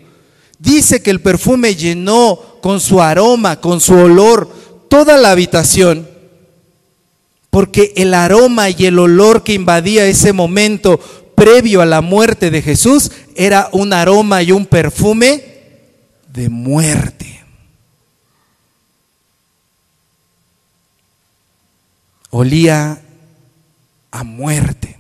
Dice 0.60 1.02
que 1.02 1.10
el 1.10 1.20
perfume 1.20 1.74
llenó 1.74 2.40
con 2.62 2.80
su 2.80 3.02
aroma, 3.02 3.60
con 3.60 3.82
su 3.82 3.96
olor, 3.96 4.48
toda 4.88 5.18
la 5.18 5.32
habitación, 5.32 6.08
porque 7.50 7.92
el 7.96 8.14
aroma 8.14 8.70
y 8.70 8.86
el 8.86 9.00
olor 9.00 9.42
que 9.42 9.54
invadía 9.54 10.06
ese 10.06 10.32
momento 10.32 11.00
previo 11.34 11.82
a 11.82 11.88
la 11.88 12.02
muerte 12.02 12.52
de 12.52 12.62
Jesús 12.62 13.10
era 13.36 13.70
un 13.72 13.94
aroma 13.94 14.44
y 14.44 14.52
un 14.52 14.68
perfume 14.68 15.44
de 16.32 16.50
muerte. 16.50 17.35
Olía 22.38 23.00
a 24.12 24.24
muerte. 24.26 24.98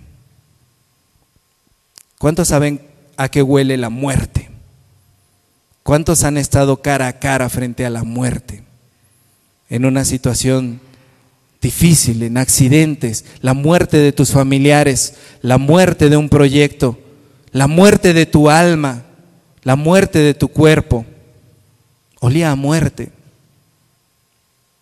¿Cuántos 2.18 2.48
saben 2.48 2.80
a 3.18 3.27
qué 3.27 3.42
huele 3.42 3.75
la 3.75 3.89
muerte? 3.89 4.50
¿Cuántos 5.84 6.24
han 6.24 6.38
estado 6.38 6.82
cara 6.82 7.10
a 7.10 7.20
cara 7.20 7.50
frente 7.50 7.86
a 7.86 7.89
la 7.89 8.06
muerte? 8.06 8.63
En 9.70 9.84
una 9.84 10.06
situación 10.06 10.80
difícil, 11.62 12.24
en 12.24 12.38
accidentes, 12.38 13.25
la 13.42 13.54
muerte 13.54 13.98
de 13.98 14.13
tus 14.13 14.32
familiares, 14.32 15.15
la 15.42 15.58
muerte 15.58 16.10
de 16.10 16.15
un 16.15 16.30
proyecto, 16.30 16.98
la 17.51 17.68
muerte 17.68 18.13
de 18.13 18.25
tu 18.27 18.50
alma, 18.50 19.04
la 19.63 19.75
muerte 19.75 20.20
de 20.20 20.36
tu 20.36 20.48
cuerpo. 20.48 21.06
Olía 22.22 22.51
a 22.51 22.56
muerte. 22.56 23.12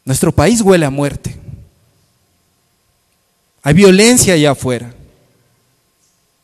Nuestro 0.05 0.31
país 0.31 0.61
huele 0.61 0.85
a 0.85 0.91
muerte. 0.91 1.41
Hay 3.63 3.73
violencia 3.73 4.33
allá 4.33 4.51
afuera. 4.51 4.93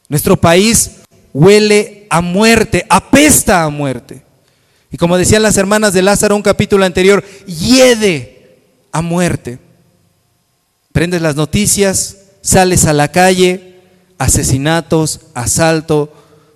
Nuestro 0.08 0.38
país 0.38 0.92
huele 1.34 2.08
a 2.10 2.22
muerte, 2.22 2.86
apesta 2.90 3.64
a 3.64 3.70
muerte. 3.70 4.24
Y 4.92 4.98
como 4.98 5.18
decían 5.18 5.44
las 5.44 5.58
hermanas 5.58 5.94
de 5.94 6.02
Lázaro 6.02 6.36
un 6.36 6.42
capítulo 6.42 6.86
anterior, 6.86 7.24
hiede 7.46 8.58
a 8.92 9.02
muerte. 9.02 9.60
Prendes 10.92 11.22
las 11.22 11.36
noticias, 11.36 12.18
sales 12.42 12.86
a 12.86 12.94
la 12.94 13.10
calle, 13.10 13.76
asesinatos, 14.18 15.22
asalto, 15.34 16.12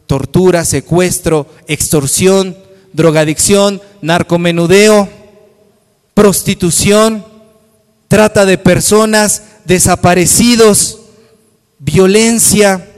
tortura, 0.08 0.66
secuestro, 0.66 1.48
extorsión, 1.68 2.58
drogadicción, 2.94 3.82
narcomenudeo, 4.02 5.10
prostitución, 6.14 7.26
trata 8.08 8.46
de 8.46 8.58
personas, 8.58 9.44
desaparecidos, 9.66 11.00
violencia. 11.80 12.90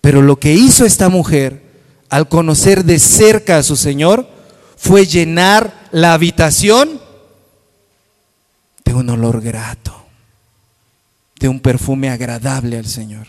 Pero 0.00 0.22
lo 0.22 0.36
que 0.36 0.54
hizo 0.54 0.84
esta 0.84 1.08
mujer 1.08 1.62
al 2.08 2.28
conocer 2.28 2.84
de 2.84 2.98
cerca 2.98 3.58
a 3.58 3.62
su 3.62 3.76
Señor 3.76 4.28
fue 4.76 5.06
llenar 5.06 5.88
la 5.90 6.14
habitación 6.14 7.00
de 8.84 8.94
un 8.94 9.10
olor 9.10 9.40
grato, 9.40 10.06
de 11.38 11.48
un 11.48 11.60
perfume 11.60 12.08
agradable 12.08 12.78
al 12.78 12.86
Señor. 12.86 13.28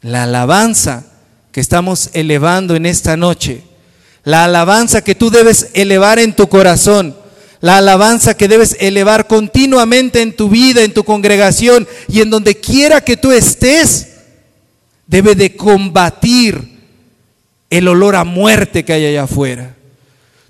La 0.00 0.22
alabanza 0.22 1.04
que 1.52 1.60
estamos 1.60 2.10
elevando 2.14 2.76
en 2.76 2.86
esta 2.86 3.16
noche, 3.16 3.64
la 4.24 4.44
alabanza 4.44 5.02
que 5.02 5.14
tú 5.14 5.30
debes 5.30 5.70
elevar 5.74 6.18
en 6.18 6.34
tu 6.34 6.48
corazón, 6.48 7.16
la 7.60 7.76
alabanza 7.76 8.34
que 8.34 8.48
debes 8.48 8.76
elevar 8.80 9.26
continuamente 9.26 10.22
en 10.22 10.34
tu 10.34 10.48
vida, 10.48 10.82
en 10.82 10.94
tu 10.94 11.04
congregación 11.04 11.86
y 12.08 12.20
en 12.20 12.30
donde 12.30 12.56
quiera 12.56 13.02
que 13.02 13.16
tú 13.16 13.32
estés, 13.32 14.08
debe 15.06 15.34
de 15.34 15.56
combatir 15.56 16.78
el 17.68 17.86
olor 17.88 18.16
a 18.16 18.24
muerte 18.24 18.84
que 18.84 18.92
hay 18.92 19.06
allá 19.06 19.24
afuera. 19.24 19.76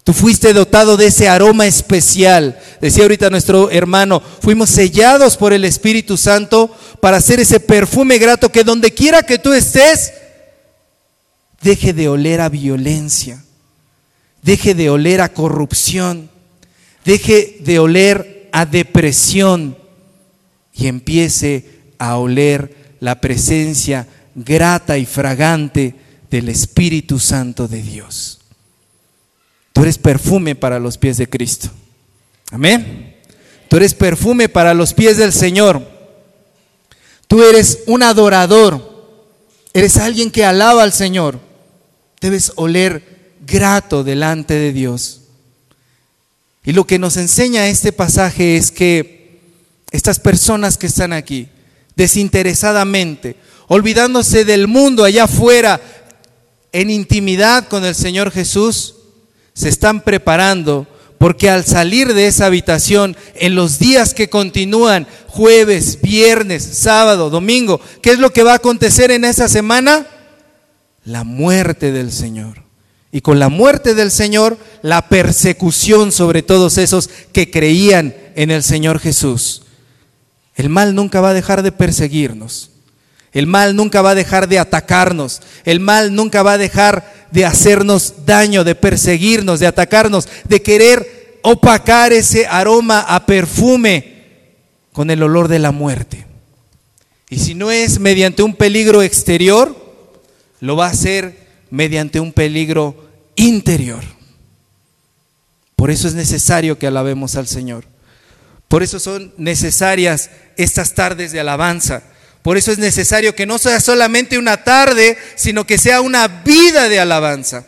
Tú 0.05 0.13
fuiste 0.15 0.53
dotado 0.53 0.97
de 0.97 1.07
ese 1.07 1.29
aroma 1.29 1.67
especial. 1.67 2.59
Decía 2.81 3.03
ahorita 3.03 3.29
nuestro 3.29 3.71
hermano, 3.71 4.23
fuimos 4.41 4.71
sellados 4.71 5.37
por 5.37 5.53
el 5.53 5.65
Espíritu 5.65 6.17
Santo 6.17 6.75
para 7.01 7.19
hacer 7.19 7.41
ese 7.41 7.61
perfume 7.61 8.19
grato 8.19 8.51
que 8.51 8.65
donde 8.65 8.93
quiera 8.93 9.23
que 9.23 9.39
tú 9.39 9.53
estés, 9.53 10.13
deje 11.61 11.93
de 11.93 12.09
oler 12.09 12.41
a 12.41 12.49
violencia, 12.49 13.45
deje 14.43 14.75
de 14.75 14.89
oler 14.89 15.21
a 15.21 15.29
corrupción, 15.29 16.30
deje 17.05 17.59
de 17.61 17.79
oler 17.79 18.49
a 18.53 18.67
depresión 18.67 19.77
y 20.73 20.87
empiece 20.87 21.67
a 21.99 22.17
oler 22.17 22.95
la 23.01 23.21
presencia 23.21 24.07
grata 24.35 24.99
y 24.99 25.07
fragante 25.07 25.95
del 26.31 26.49
Espíritu 26.49 27.19
Santo 27.19 27.69
de 27.69 27.83
Dios. 27.83 28.41
Tú 29.73 29.83
eres 29.83 29.99
perfume 29.99 30.55
para 30.55 30.79
los 30.79 30.99
pies 30.99 31.17
de 31.17 31.29
Cristo. 31.29 31.71
Amén. 32.51 33.17
Tú 33.69 33.77
eres 33.77 33.95
perfume 33.95 34.49
para 34.49 34.75
los 34.75 34.95
pies 34.95 35.17
del 35.17 35.33
Señor. 35.33 35.83
Tú 37.29 37.43
eres 37.43 37.85
un 37.87 38.03
adorador. 38.03 38.91
Eres 39.73 39.97
alguien 39.97 40.31
que 40.31 40.45
alaba 40.45 40.83
al 40.83 40.93
Señor. 40.93 41.39
Debes 42.21 42.53
oler 42.57 43.35
grato 43.47 44.03
delante 44.03 44.55
de 44.55 44.73
Dios. 44.73 45.20
Y 46.65 46.73
lo 46.73 46.87
que 46.87 46.99
nos 46.99 47.17
enseña 47.17 47.69
este 47.69 47.93
pasaje 47.93 48.57
es 48.57 48.71
que 48.71 49.41
estas 49.91 50.21
personas 50.21 50.77
que 50.77 50.87
están 50.87 51.13
aquí, 51.13 51.49
desinteresadamente, 51.97 53.37
olvidándose 53.67 54.45
del 54.45 54.69
mundo 54.69 55.05
allá 55.05 55.25
afuera, 55.25 55.81
en 56.73 56.91
intimidad 56.91 57.67
con 57.69 57.85
el 57.85 57.95
Señor 57.95 58.31
Jesús, 58.31 58.95
se 59.55 59.69
están 59.69 60.03
preparando 60.03 60.87
porque 61.19 61.51
al 61.51 61.67
salir 61.67 62.15
de 62.15 62.29
esa 62.29 62.47
habitación, 62.47 63.15
en 63.35 63.55
los 63.55 63.79
días 63.79 64.15
que 64.15 64.31
continúan, 64.31 65.07
jueves, 65.27 66.01
viernes, 66.01 66.63
sábado, 66.65 67.29
domingo, 67.29 67.79
¿qué 68.01 68.13
es 68.13 68.19
lo 68.19 68.31
que 68.31 68.43
va 68.43 68.53
a 68.53 68.57
acontecer 68.57 69.11
en 69.11 69.27
esa 69.27 69.47
semana? 69.47 70.07
La 71.05 71.25
muerte 71.25 71.93
del 71.93 72.11
Señor. 72.11 72.70
Y 73.13 73.23
con 73.23 73.39
la 73.39 73.49
muerte 73.49 73.95
del 73.95 74.11
Señor, 74.11 74.57
la 74.83 75.09
persecución 75.09 76.13
sobre 76.13 76.43
todos 76.43 76.79
esos 76.79 77.11
que 77.33 77.51
creían 77.51 78.15
en 78.37 78.51
el 78.51 78.63
Señor 78.63 79.01
Jesús. 79.01 79.63
El 80.55 80.69
mal 80.69 80.95
nunca 80.95 81.21
va 81.21 81.31
a 81.31 81.35
dejar 81.35 81.63
de 81.63 81.73
perseguirnos. 81.73 82.71
El 83.33 83.47
mal 83.47 83.77
nunca 83.77 84.03
va 84.03 84.11
a 84.11 84.15
dejar 84.15 84.49
de 84.49 84.59
atacarnos. 84.59 85.41
El 85.65 85.81
mal 85.81 86.15
nunca 86.15 86.43
va 86.43 86.55
a 86.55 86.59
dejar 86.59 87.29
de 87.31 87.45
hacernos 87.45 88.27
daño, 88.27 88.65
de 88.65 88.75
perseguirnos, 88.75 89.61
de 89.61 89.67
atacarnos, 89.67 90.29
de 90.49 90.63
querer 90.63 91.39
opacar 91.43 92.13
ese 92.13 92.47
aroma 92.47 93.01
a 93.01 93.27
perfume 93.27 94.21
con 94.93 95.11
el 95.11 95.23
olor 95.23 95.49
de 95.49 95.59
la 95.59 95.71
muerte. 95.71 96.27
Y 97.29 97.39
si 97.39 97.55
no 97.55 97.71
es 97.71 98.01
mediante 98.01 98.43
un 98.43 98.55
peligro 98.55 99.03
exterior, 99.03 99.77
lo 100.59 100.77
va 100.77 100.87
a 100.87 100.91
hacer 100.91 101.50
mediante 101.71 102.21
un 102.21 102.33
peligro 102.33 103.09
interior. 103.37 104.03
Por 105.77 105.91
eso 105.91 106.09
es 106.09 106.15
necesario 106.15 106.79
que 106.79 106.87
alabemos 106.87 107.37
al 107.37 107.47
Señor. 107.47 107.85
Por 108.69 108.83
eso 108.83 109.01
son 109.01 109.33
necesarias 109.37 110.31
estas 110.57 110.95
tardes 110.95 111.33
de 111.33 111.41
alabanza 111.41 112.03
por 112.43 112.57
eso 112.57 112.73
es 112.73 112.79
necesario 112.79 113.35
que 113.35 113.47
no 113.47 113.59
sea 113.59 113.81
solamente 113.81 114.39
una 114.39 114.65
tarde, 114.65 115.19
sino 115.35 115.67
que 115.67 115.79
sea 115.79 116.01
una 116.01 116.27
vida 116.29 116.89
de 116.89 117.01
alabanza. 117.01 117.67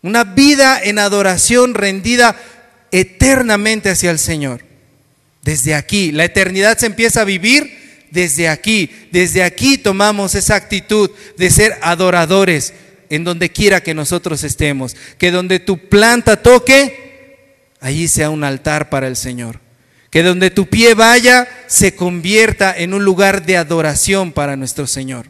Una 0.00 0.24
vida 0.24 0.80
en 0.82 0.98
adoración 0.98 1.74
rendida 1.74 2.36
eternamente 2.90 3.90
hacia 3.90 4.10
el 4.10 4.18
Señor. 4.18 4.66
desde 5.42 5.74
aquí. 5.74 6.12
La 6.12 6.24
eternidad 6.24 6.76
se 6.76 6.84
empieza 6.84 7.22
a 7.22 7.24
vivir 7.24 8.06
desde 8.10 8.48
aquí. 8.48 8.90
Desde 9.12 9.42
aquí 9.42 9.78
tomamos 9.78 10.34
esa 10.34 10.56
actitud 10.56 11.10
de 11.38 11.50
ser 11.50 11.78
adoradores 11.80 12.74
en 13.10 13.24
donde 13.24 13.50
quiera 13.50 13.82
que 13.82 13.94
nosotros 13.94 14.44
estemos. 14.44 14.96
Que 15.18 15.30
donde 15.30 15.60
tu 15.60 15.88
planta 15.88 16.42
toque, 16.42 17.36
allí 17.80 18.08
sea 18.08 18.30
un 18.30 18.44
altar 18.44 18.90
para 18.90 19.06
el 19.06 19.16
Señor. 19.16 19.60
Que 20.10 20.22
donde 20.22 20.50
tu 20.50 20.66
pie 20.66 20.94
vaya, 20.94 21.48
se 21.66 21.94
convierta 21.94 22.74
en 22.76 22.94
un 22.94 23.04
lugar 23.04 23.44
de 23.44 23.56
adoración 23.56 24.32
para 24.32 24.56
nuestro 24.56 24.86
Señor. 24.86 25.26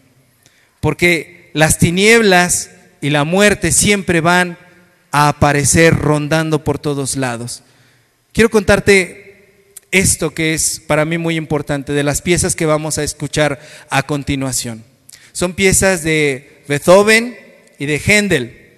Porque 0.81 1.51
las 1.55 1.79
tinieblas 1.79 2.71
y 3.01 3.11
la 3.11 3.25
muerte 3.25 3.73
siempre 3.73 4.21
van 4.21 4.59
a 5.11 5.29
aparecer 5.29 5.95
rondando 5.95 6.65
por 6.65 6.79
todos 6.79 7.17
lados. 7.17 7.63
Quiero 8.33 8.51
contarte 8.51 9.75
esto 9.91 10.35
que 10.35 10.55
es 10.55 10.81
para 10.87 11.05
mí 11.05 11.19
muy 11.19 11.37
importante 11.37 11.93
de 11.93 12.03
las 12.03 12.23
piezas 12.23 12.55
que 12.55 12.67
vamos 12.67 12.99
a 12.99 13.03
escuchar 13.03 13.61
a 13.89 14.03
continuación. 14.05 14.85
Son 15.33 15.55
piezas 15.55 16.03
de 16.03 16.63
Beethoven 16.69 17.37
y 17.79 17.87
de 17.87 18.01
Händel, 18.05 18.69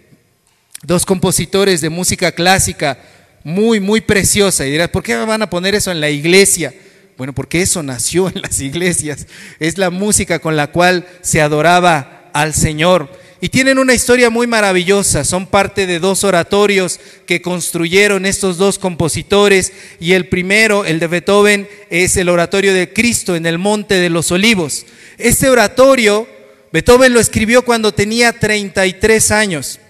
dos 0.82 1.06
compositores 1.06 1.80
de 1.80 1.90
música 1.90 2.32
clásica 2.32 2.98
muy, 3.42 3.80
muy 3.80 4.00
preciosa. 4.00 4.66
Y 4.66 4.70
dirás, 4.70 4.88
¿por 4.88 5.02
qué 5.02 5.16
van 5.16 5.42
a 5.42 5.50
poner 5.50 5.74
eso 5.74 5.90
en 5.90 6.00
la 6.00 6.10
iglesia? 6.10 6.74
Bueno, 7.16 7.34
porque 7.34 7.62
eso 7.62 7.82
nació 7.82 8.28
en 8.28 8.42
las 8.42 8.60
iglesias. 8.60 9.26
Es 9.58 9.78
la 9.78 9.90
música 9.90 10.38
con 10.38 10.56
la 10.56 10.68
cual 10.68 11.06
se 11.22 11.40
adoraba 11.40 12.30
al 12.32 12.54
Señor. 12.54 13.10
Y 13.42 13.48
tienen 13.48 13.78
una 13.78 13.94
historia 13.94 14.28
muy 14.28 14.46
maravillosa. 14.46 15.24
Son 15.24 15.46
parte 15.46 15.86
de 15.86 15.98
dos 15.98 16.24
oratorios 16.24 17.00
que 17.26 17.40
construyeron 17.40 18.26
estos 18.26 18.58
dos 18.58 18.78
compositores. 18.78 19.72
Y 19.98 20.12
el 20.12 20.28
primero, 20.28 20.84
el 20.84 20.98
de 20.98 21.06
Beethoven, 21.06 21.68
es 21.88 22.16
el 22.18 22.28
oratorio 22.28 22.74
de 22.74 22.92
Cristo 22.92 23.34
en 23.34 23.46
el 23.46 23.58
Monte 23.58 23.94
de 23.94 24.10
los 24.10 24.30
Olivos. 24.30 24.84
Este 25.16 25.48
oratorio, 25.48 26.28
Beethoven 26.72 27.12
lo 27.12 27.20
escribió 27.20 27.62
cuando 27.64 27.92
tenía 27.92 28.32
33 28.32 29.30
años. 29.30 29.80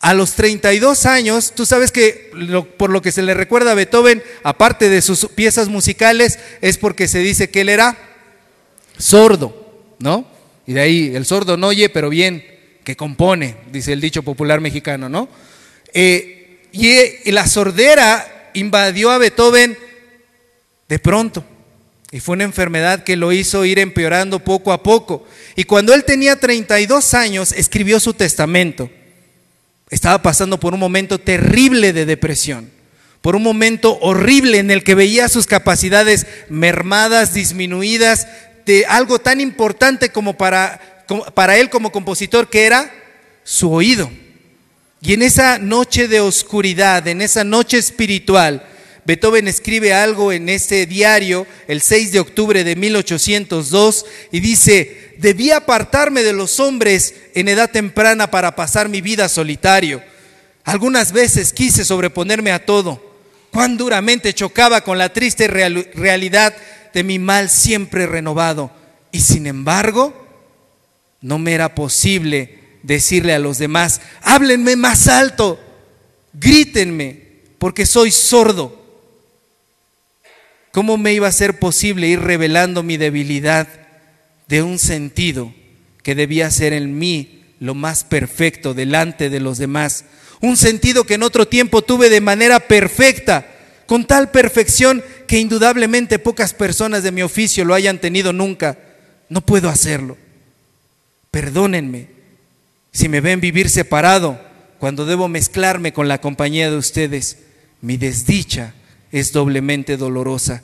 A 0.00 0.14
los 0.14 0.32
32 0.32 1.06
años, 1.06 1.52
tú 1.54 1.64
sabes 1.64 1.92
que 1.92 2.32
por 2.76 2.90
lo 2.90 3.00
que 3.02 3.12
se 3.12 3.22
le 3.22 3.34
recuerda 3.34 3.70
a 3.70 3.76
Beethoven, 3.76 4.22
aparte 4.42 4.88
de 4.88 5.00
sus 5.00 5.26
piezas 5.26 5.68
musicales, 5.68 6.38
es 6.60 6.76
porque 6.76 7.06
se 7.06 7.20
dice 7.20 7.50
que 7.50 7.60
él 7.60 7.68
era 7.68 7.96
sordo, 8.98 9.94
¿no? 10.00 10.26
Y 10.66 10.72
de 10.72 10.80
ahí 10.80 11.12
el 11.14 11.24
sordo 11.24 11.56
no 11.56 11.68
oye, 11.68 11.88
pero 11.88 12.08
bien 12.08 12.44
que 12.82 12.96
compone, 12.96 13.56
dice 13.70 13.92
el 13.92 14.00
dicho 14.00 14.24
popular 14.24 14.60
mexicano, 14.60 15.08
¿no? 15.08 15.28
Eh, 15.94 16.68
y, 16.72 16.90
y 17.28 17.30
la 17.30 17.46
sordera 17.46 18.50
invadió 18.54 19.10
a 19.10 19.18
Beethoven 19.18 19.78
de 20.88 20.98
pronto. 20.98 21.44
Y 22.12 22.20
fue 22.20 22.34
una 22.34 22.44
enfermedad 22.44 23.02
que 23.02 23.16
lo 23.16 23.32
hizo 23.32 23.64
ir 23.64 23.80
empeorando 23.80 24.38
poco 24.38 24.72
a 24.72 24.82
poco. 24.82 25.26
Y 25.56 25.64
cuando 25.64 25.94
él 25.94 26.04
tenía 26.04 26.36
32 26.36 27.14
años, 27.14 27.52
escribió 27.52 27.98
su 27.98 28.14
testamento. 28.14 28.90
Estaba 29.90 30.22
pasando 30.22 30.60
por 30.60 30.74
un 30.74 30.80
momento 30.80 31.18
terrible 31.18 31.92
de 31.92 32.06
depresión, 32.06 32.70
por 33.20 33.34
un 33.34 33.42
momento 33.42 33.98
horrible 34.00 34.58
en 34.58 34.70
el 34.70 34.84
que 34.84 34.94
veía 34.94 35.28
sus 35.28 35.46
capacidades 35.46 36.26
mermadas, 36.48 37.34
disminuidas, 37.34 38.28
de 38.64 38.86
algo 38.86 39.18
tan 39.18 39.40
importante 39.40 40.10
como 40.10 40.36
para 40.36 40.92
para 41.34 41.56
él 41.56 41.70
como 41.70 41.92
compositor, 41.92 42.48
que 42.48 42.64
era 42.64 42.92
su 43.44 43.72
oído. 43.72 44.10
Y 45.00 45.14
en 45.14 45.22
esa 45.22 45.58
noche 45.58 46.08
de 46.08 46.20
oscuridad, 46.20 47.06
en 47.08 47.22
esa 47.22 47.44
noche 47.44 47.78
espiritual, 47.78 48.64
Beethoven 49.04 49.48
escribe 49.48 49.92
algo 49.92 50.32
en 50.32 50.48
ese 50.48 50.86
diario 50.86 51.46
el 51.66 51.80
6 51.80 52.12
de 52.12 52.20
octubre 52.20 52.62
de 52.62 52.76
1802 52.76 54.06
y 54.30 54.40
dice, 54.40 55.14
debí 55.18 55.50
apartarme 55.50 56.22
de 56.22 56.32
los 56.32 56.60
hombres 56.60 57.14
en 57.34 57.48
edad 57.48 57.70
temprana 57.70 58.30
para 58.30 58.54
pasar 58.54 58.88
mi 58.88 59.00
vida 59.00 59.28
solitario. 59.28 60.02
Algunas 60.64 61.12
veces 61.12 61.52
quise 61.52 61.84
sobreponerme 61.84 62.52
a 62.52 62.64
todo. 62.64 63.12
Cuán 63.50 63.76
duramente 63.76 64.32
chocaba 64.32 64.82
con 64.82 64.98
la 64.98 65.12
triste 65.12 65.48
realidad 65.48 66.54
de 66.94 67.02
mi 67.02 67.18
mal 67.18 67.50
siempre 67.50 68.06
renovado. 68.06 68.70
Y 69.10 69.20
sin 69.20 69.46
embargo, 69.46 70.14
no 71.20 71.38
me 71.38 71.52
era 71.52 71.74
posible 71.74 72.60
decirle 72.82 73.34
a 73.34 73.38
los 73.38 73.58
demás, 73.58 74.00
háblenme 74.22 74.76
más 74.76 75.08
alto, 75.08 75.60
grítenme, 76.32 77.20
porque 77.58 77.84
soy 77.84 78.10
sordo. 78.10 78.81
¿Cómo 80.72 80.96
me 80.96 81.12
iba 81.12 81.28
a 81.28 81.32
ser 81.32 81.58
posible 81.58 82.08
ir 82.08 82.20
revelando 82.20 82.82
mi 82.82 82.96
debilidad 82.96 83.68
de 84.48 84.62
un 84.62 84.78
sentido 84.78 85.52
que 86.02 86.14
debía 86.14 86.50
ser 86.50 86.72
en 86.72 86.98
mí 86.98 87.44
lo 87.60 87.74
más 87.74 88.04
perfecto 88.04 88.72
delante 88.72 89.28
de 89.28 89.38
los 89.38 89.58
demás? 89.58 90.06
Un 90.40 90.56
sentido 90.56 91.04
que 91.04 91.14
en 91.14 91.24
otro 91.24 91.46
tiempo 91.46 91.82
tuve 91.82 92.08
de 92.08 92.22
manera 92.22 92.58
perfecta, 92.58 93.46
con 93.86 94.06
tal 94.06 94.30
perfección 94.30 95.04
que 95.28 95.38
indudablemente 95.38 96.18
pocas 96.18 96.54
personas 96.54 97.02
de 97.02 97.12
mi 97.12 97.22
oficio 97.22 97.66
lo 97.66 97.74
hayan 97.74 97.98
tenido 97.98 98.32
nunca. 98.32 98.78
No 99.28 99.42
puedo 99.42 99.68
hacerlo. 99.68 100.16
Perdónenme 101.30 102.08
si 102.92 103.10
me 103.10 103.20
ven 103.20 103.42
vivir 103.42 103.68
separado 103.68 104.40
cuando 104.78 105.04
debo 105.04 105.28
mezclarme 105.28 105.92
con 105.92 106.08
la 106.08 106.22
compañía 106.22 106.70
de 106.70 106.78
ustedes. 106.78 107.38
Mi 107.82 107.98
desdicha 107.98 108.72
es 109.12 109.32
doblemente 109.32 109.96
dolorosa, 109.96 110.62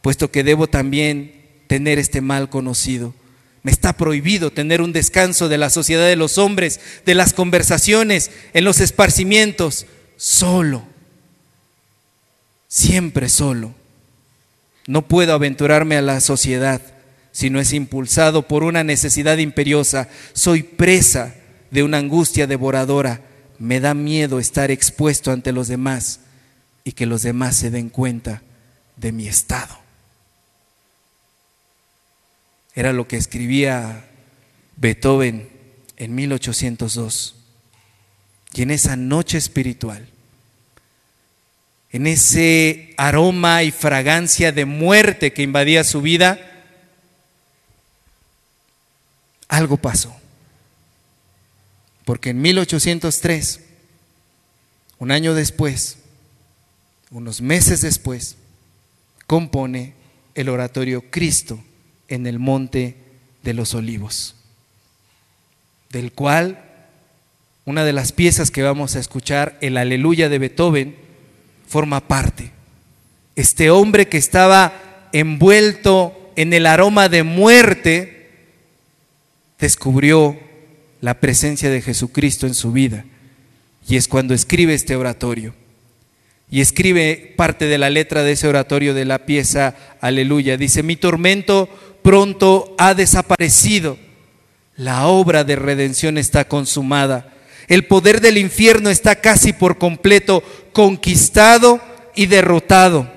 puesto 0.00 0.30
que 0.30 0.42
debo 0.42 0.66
también 0.66 1.34
tener 1.68 1.98
este 1.98 2.20
mal 2.20 2.48
conocido. 2.50 3.14
Me 3.62 3.70
está 3.70 3.92
prohibido 3.92 4.50
tener 4.50 4.82
un 4.82 4.92
descanso 4.92 5.48
de 5.48 5.58
la 5.58 5.70
sociedad 5.70 6.06
de 6.06 6.16
los 6.16 6.38
hombres, 6.38 6.80
de 7.06 7.14
las 7.14 7.32
conversaciones, 7.32 8.30
en 8.54 8.64
los 8.64 8.80
esparcimientos, 8.80 9.86
solo, 10.16 10.82
siempre 12.66 13.28
solo. 13.28 13.72
No 14.88 15.02
puedo 15.02 15.32
aventurarme 15.32 15.96
a 15.96 16.02
la 16.02 16.20
sociedad 16.20 16.82
sino 17.32 17.58
es 17.58 17.72
impulsado 17.72 18.46
por 18.46 18.62
una 18.62 18.84
necesidad 18.84 19.38
imperiosa. 19.38 20.08
Soy 20.34 20.62
presa 20.62 21.34
de 21.70 21.82
una 21.82 21.98
angustia 21.98 22.46
devoradora. 22.46 23.22
Me 23.58 23.80
da 23.80 23.94
miedo 23.94 24.38
estar 24.38 24.70
expuesto 24.70 25.32
ante 25.32 25.52
los 25.52 25.68
demás 25.68 26.20
y 26.84 26.92
que 26.92 27.06
los 27.06 27.22
demás 27.22 27.56
se 27.56 27.70
den 27.70 27.88
cuenta 27.88 28.42
de 28.96 29.12
mi 29.12 29.28
estado. 29.28 29.78
Era 32.74 32.92
lo 32.92 33.06
que 33.06 33.16
escribía 33.16 34.06
Beethoven 34.76 35.48
en 35.96 36.14
1802. 36.14 37.36
Y 38.54 38.62
en 38.62 38.70
esa 38.70 38.96
noche 38.96 39.38
espiritual, 39.38 40.08
en 41.90 42.06
ese 42.06 42.94
aroma 42.96 43.62
y 43.62 43.70
fragancia 43.70 44.52
de 44.52 44.64
muerte 44.64 45.32
que 45.32 45.42
invadía 45.42 45.84
su 45.84 46.02
vida, 46.02 46.38
algo 49.48 49.76
pasó. 49.76 50.14
Porque 52.04 52.30
en 52.30 52.40
1803, 52.40 53.60
un 54.98 55.10
año 55.10 55.34
después, 55.34 55.98
unos 57.12 57.40
meses 57.40 57.82
después, 57.82 58.36
compone 59.26 59.94
el 60.34 60.48
oratorio 60.48 61.10
Cristo 61.10 61.62
en 62.08 62.26
el 62.26 62.38
Monte 62.38 62.96
de 63.42 63.54
los 63.54 63.74
Olivos, 63.74 64.34
del 65.90 66.12
cual 66.12 66.64
una 67.64 67.84
de 67.84 67.92
las 67.92 68.12
piezas 68.12 68.50
que 68.50 68.62
vamos 68.62 68.96
a 68.96 69.00
escuchar, 69.00 69.56
el 69.60 69.76
Aleluya 69.76 70.28
de 70.28 70.38
Beethoven, 70.38 70.96
forma 71.68 72.00
parte. 72.00 72.50
Este 73.36 73.70
hombre 73.70 74.08
que 74.08 74.18
estaba 74.18 75.08
envuelto 75.12 76.32
en 76.34 76.52
el 76.52 76.66
aroma 76.66 77.08
de 77.08 77.22
muerte, 77.22 78.30
descubrió 79.58 80.38
la 81.00 81.20
presencia 81.20 81.70
de 81.70 81.82
Jesucristo 81.82 82.46
en 82.46 82.54
su 82.54 82.72
vida. 82.72 83.04
Y 83.88 83.96
es 83.96 84.08
cuando 84.08 84.34
escribe 84.34 84.74
este 84.74 84.96
oratorio. 84.96 85.54
Y 86.52 86.60
escribe 86.60 87.32
parte 87.34 87.64
de 87.64 87.78
la 87.78 87.88
letra 87.88 88.22
de 88.22 88.32
ese 88.32 88.46
oratorio 88.46 88.92
de 88.92 89.06
la 89.06 89.24
pieza 89.24 89.74
Aleluya. 90.02 90.58
Dice, 90.58 90.82
mi 90.82 90.96
tormento 90.96 91.66
pronto 92.02 92.74
ha 92.76 92.92
desaparecido. 92.92 93.96
La 94.76 95.06
obra 95.06 95.44
de 95.44 95.56
redención 95.56 96.18
está 96.18 96.46
consumada. 96.46 97.32
El 97.68 97.86
poder 97.86 98.20
del 98.20 98.36
infierno 98.36 98.90
está 98.90 99.16
casi 99.16 99.54
por 99.54 99.78
completo 99.78 100.42
conquistado 100.74 101.80
y 102.14 102.26
derrotado. 102.26 103.10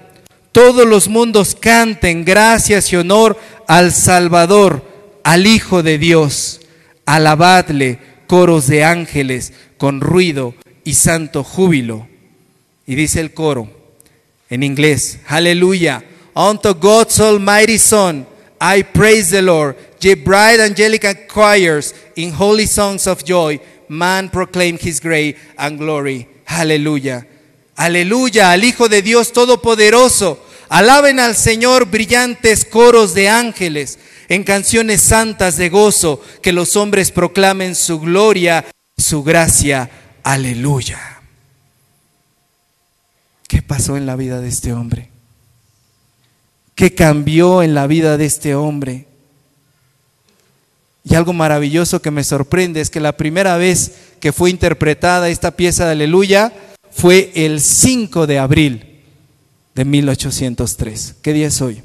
Todos 0.53 0.87
los 0.87 1.09
mundos 1.09 1.57
canten 1.59 2.23
gracias 2.23 2.93
y 2.93 2.95
honor 2.95 3.37
al 3.67 3.91
Salvador 3.91 4.95
al 5.25 5.45
Hijo 5.45 5.83
de 5.83 5.97
Dios, 5.97 6.61
alabadle 7.05 7.99
coros 8.27 8.67
de 8.67 8.85
ángeles 8.85 9.51
con 9.77 9.99
ruido 9.99 10.55
y 10.85 10.93
santo 10.93 11.43
júbilo. 11.43 12.07
Y 12.87 12.95
dice 12.95 13.19
el 13.19 13.33
coro 13.33 13.69
en 14.49 14.63
inglés, 14.63 15.19
aleluya, 15.27 16.03
unto 16.33 16.73
God's 16.75 17.19
almighty 17.19 17.77
Son. 17.79 18.27
I 18.61 18.83
praise 18.83 19.31
the 19.31 19.41
Lord. 19.41 19.75
Ye 19.99 20.13
bright 20.13 20.59
angelic 20.59 21.27
choirs 21.27 21.93
in 22.15 22.31
holy 22.31 22.67
songs 22.67 23.07
of 23.07 23.23
joy, 23.23 23.59
man 23.89 24.29
proclaim 24.29 24.77
his 24.77 24.99
grace 24.99 25.35
and 25.57 25.79
glory. 25.79 26.27
Aleluya. 26.47 27.25
Aleluya 27.75 28.51
al 28.51 28.63
Hijo 28.63 28.87
de 28.87 29.01
Dios 29.01 29.33
Todopoderoso. 29.33 30.39
Alaben 30.69 31.19
al 31.19 31.35
Señor 31.35 31.85
brillantes 31.85 32.65
coros 32.65 33.13
de 33.13 33.29
ángeles 33.29 33.99
en 34.29 34.43
canciones 34.43 35.01
santas 35.01 35.57
de 35.57 35.69
gozo, 35.69 36.21
que 36.41 36.51
los 36.51 36.75
hombres 36.75 37.11
proclamen 37.11 37.75
su 37.75 37.99
gloria, 37.99 38.65
su 38.97 39.23
gracia. 39.23 39.89
Aleluya. 40.23 41.14
¿Qué 43.55 43.61
pasó 43.61 43.95
en 43.95 44.05
la 44.05 44.17
vida 44.17 44.41
de 44.41 44.49
este 44.49 44.73
hombre? 44.73 45.07
¿Qué 46.75 46.93
cambió 46.93 47.63
en 47.63 47.73
la 47.73 47.87
vida 47.87 48.17
de 48.17 48.25
este 48.25 48.53
hombre? 48.53 49.07
Y 51.05 51.15
algo 51.15 51.31
maravilloso 51.31 52.01
que 52.01 52.11
me 52.11 52.25
sorprende 52.25 52.81
es 52.81 52.89
que 52.89 52.99
la 52.99 53.15
primera 53.15 53.55
vez 53.55 53.93
que 54.19 54.33
fue 54.33 54.49
interpretada 54.49 55.29
esta 55.29 55.51
pieza 55.51 55.85
de 55.85 55.93
Aleluya 55.93 56.51
fue 56.91 57.31
el 57.33 57.61
5 57.61 58.27
de 58.27 58.39
abril 58.39 59.03
de 59.73 59.85
1803. 59.85 61.15
¿Qué 61.21 61.31
día 61.31 61.47
es 61.47 61.61
hoy? 61.61 61.81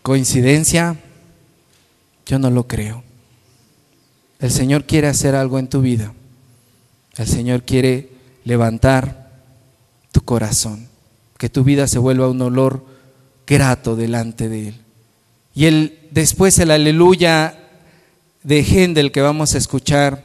¿Coincidencia? 0.00 0.96
Yo 2.24 2.38
no 2.38 2.48
lo 2.48 2.66
creo. 2.66 3.04
El 4.38 4.50
Señor 4.50 4.86
quiere 4.86 5.08
hacer 5.08 5.34
algo 5.34 5.58
en 5.58 5.68
tu 5.68 5.82
vida. 5.82 6.14
El 7.18 7.28
Señor 7.28 7.64
quiere 7.64 8.09
levantar 8.44 9.30
tu 10.12 10.22
corazón, 10.22 10.88
que 11.38 11.48
tu 11.48 11.64
vida 11.64 11.86
se 11.86 11.98
vuelva 11.98 12.28
un 12.28 12.42
olor 12.42 12.84
grato 13.46 13.96
delante 13.96 14.48
de 14.48 14.68
Él. 14.68 14.74
Y 15.54 15.66
el, 15.66 15.98
después 16.10 16.58
el 16.58 16.70
aleluya 16.70 17.58
de 18.42 18.60
Hendel 18.60 19.12
que 19.12 19.20
vamos 19.20 19.54
a 19.54 19.58
escuchar 19.58 20.24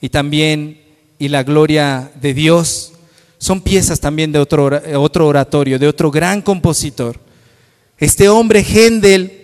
y 0.00 0.08
también 0.08 0.82
y 1.18 1.28
la 1.28 1.42
gloria 1.42 2.10
de 2.20 2.34
Dios 2.34 2.92
son 3.38 3.60
piezas 3.60 4.00
también 4.00 4.32
de 4.32 4.38
otro, 4.38 4.70
otro 4.96 5.28
oratorio, 5.28 5.78
de 5.78 5.88
otro 5.88 6.10
gran 6.10 6.42
compositor. 6.42 7.18
Este 7.98 8.28
hombre 8.28 8.64
Hendel 8.66 9.43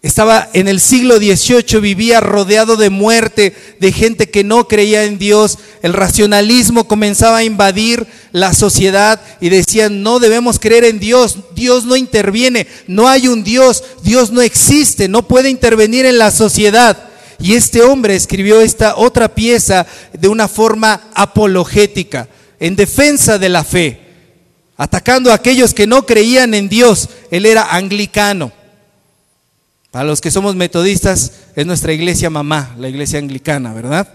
estaba 0.00 0.48
en 0.52 0.68
el 0.68 0.78
siglo 0.78 1.16
XVIII, 1.16 1.80
vivía 1.80 2.20
rodeado 2.20 2.76
de 2.76 2.88
muerte, 2.88 3.52
de 3.80 3.90
gente 3.90 4.30
que 4.30 4.44
no 4.44 4.68
creía 4.68 5.02
en 5.04 5.18
Dios. 5.18 5.58
El 5.82 5.92
racionalismo 5.92 6.86
comenzaba 6.86 7.38
a 7.38 7.44
invadir 7.44 8.06
la 8.30 8.54
sociedad 8.54 9.20
y 9.40 9.48
decían, 9.48 10.04
no 10.04 10.20
debemos 10.20 10.60
creer 10.60 10.84
en 10.84 11.00
Dios, 11.00 11.38
Dios 11.56 11.84
no 11.84 11.96
interviene, 11.96 12.68
no 12.86 13.08
hay 13.08 13.26
un 13.26 13.42
Dios, 13.42 13.82
Dios 14.04 14.30
no 14.30 14.40
existe, 14.40 15.08
no 15.08 15.26
puede 15.26 15.50
intervenir 15.50 16.06
en 16.06 16.18
la 16.18 16.30
sociedad. 16.30 16.96
Y 17.40 17.54
este 17.54 17.82
hombre 17.82 18.14
escribió 18.14 18.60
esta 18.60 18.96
otra 18.96 19.34
pieza 19.34 19.84
de 20.12 20.28
una 20.28 20.46
forma 20.46 21.08
apologética, 21.14 22.28
en 22.60 22.76
defensa 22.76 23.38
de 23.38 23.48
la 23.48 23.64
fe, 23.64 24.00
atacando 24.76 25.32
a 25.32 25.34
aquellos 25.34 25.74
que 25.74 25.88
no 25.88 26.06
creían 26.06 26.54
en 26.54 26.68
Dios. 26.68 27.08
Él 27.32 27.46
era 27.46 27.74
anglicano. 27.74 28.57
Para 29.98 30.10
los 30.10 30.20
que 30.20 30.30
somos 30.30 30.54
metodistas, 30.54 31.32
es 31.56 31.66
nuestra 31.66 31.92
iglesia 31.92 32.30
mamá, 32.30 32.72
la 32.78 32.88
iglesia 32.88 33.18
anglicana, 33.18 33.72
¿verdad? 33.72 34.06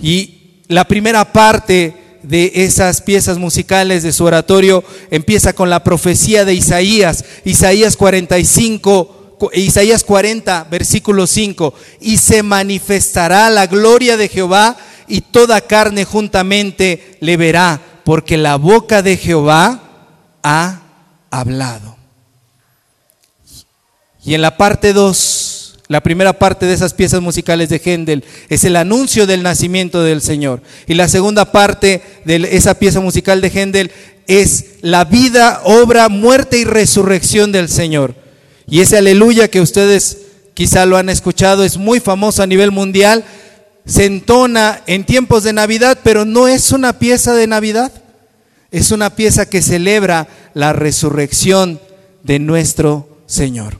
Y 0.00 0.62
la 0.66 0.86
primera 0.86 1.30
parte 1.30 1.94
de 2.22 2.50
esas 2.54 3.02
piezas 3.02 3.36
musicales 3.36 4.02
de 4.02 4.12
su 4.12 4.24
oratorio 4.24 4.82
empieza 5.10 5.52
con 5.52 5.68
la 5.68 5.84
profecía 5.84 6.46
de 6.46 6.54
Isaías, 6.54 7.26
Isaías 7.44 7.98
45, 7.98 9.36
Isaías 9.52 10.04
40, 10.04 10.68
versículo 10.70 11.26
5, 11.26 11.74
y 12.00 12.16
se 12.16 12.42
manifestará 12.42 13.50
la 13.50 13.66
gloria 13.66 14.16
de 14.16 14.26
Jehová 14.26 14.78
y 15.06 15.20
toda 15.20 15.60
carne 15.60 16.06
juntamente 16.06 17.18
le 17.20 17.36
verá, 17.36 17.78
porque 18.04 18.38
la 18.38 18.56
boca 18.56 19.02
de 19.02 19.18
Jehová 19.18 19.82
ha 20.42 20.80
hablado. 21.30 21.99
Y 24.24 24.34
en 24.34 24.42
la 24.42 24.56
parte 24.56 24.92
2, 24.92 25.74
la 25.88 26.02
primera 26.02 26.34
parte 26.34 26.66
de 26.66 26.74
esas 26.74 26.94
piezas 26.94 27.20
musicales 27.20 27.68
de 27.68 27.80
Händel 27.84 28.24
es 28.48 28.64
el 28.64 28.76
anuncio 28.76 29.26
del 29.26 29.42
nacimiento 29.42 30.02
del 30.02 30.20
Señor. 30.20 30.62
Y 30.86 30.94
la 30.94 31.08
segunda 31.08 31.50
parte 31.50 32.02
de 32.24 32.48
esa 32.52 32.74
pieza 32.74 33.00
musical 33.00 33.40
de 33.40 33.50
Händel 33.50 33.90
es 34.26 34.66
la 34.82 35.04
vida, 35.04 35.62
obra, 35.64 36.08
muerte 36.08 36.58
y 36.58 36.64
resurrección 36.64 37.50
del 37.50 37.68
Señor. 37.68 38.14
Y 38.68 38.80
ese 38.80 38.98
aleluya 38.98 39.48
que 39.48 39.60
ustedes 39.60 40.18
quizá 40.54 40.86
lo 40.86 40.96
han 40.96 41.08
escuchado 41.08 41.64
es 41.64 41.76
muy 41.76 41.98
famoso 41.98 42.42
a 42.42 42.46
nivel 42.46 42.70
mundial, 42.70 43.24
se 43.86 44.04
entona 44.04 44.82
en 44.86 45.04
tiempos 45.04 45.42
de 45.42 45.54
Navidad, 45.54 45.98
pero 46.04 46.24
no 46.24 46.46
es 46.46 46.70
una 46.70 46.98
pieza 46.98 47.34
de 47.34 47.48
Navidad, 47.48 47.90
es 48.70 48.92
una 48.92 49.16
pieza 49.16 49.46
que 49.46 49.62
celebra 49.62 50.28
la 50.54 50.72
resurrección 50.72 51.80
de 52.22 52.38
nuestro 52.38 53.08
Señor 53.26 53.79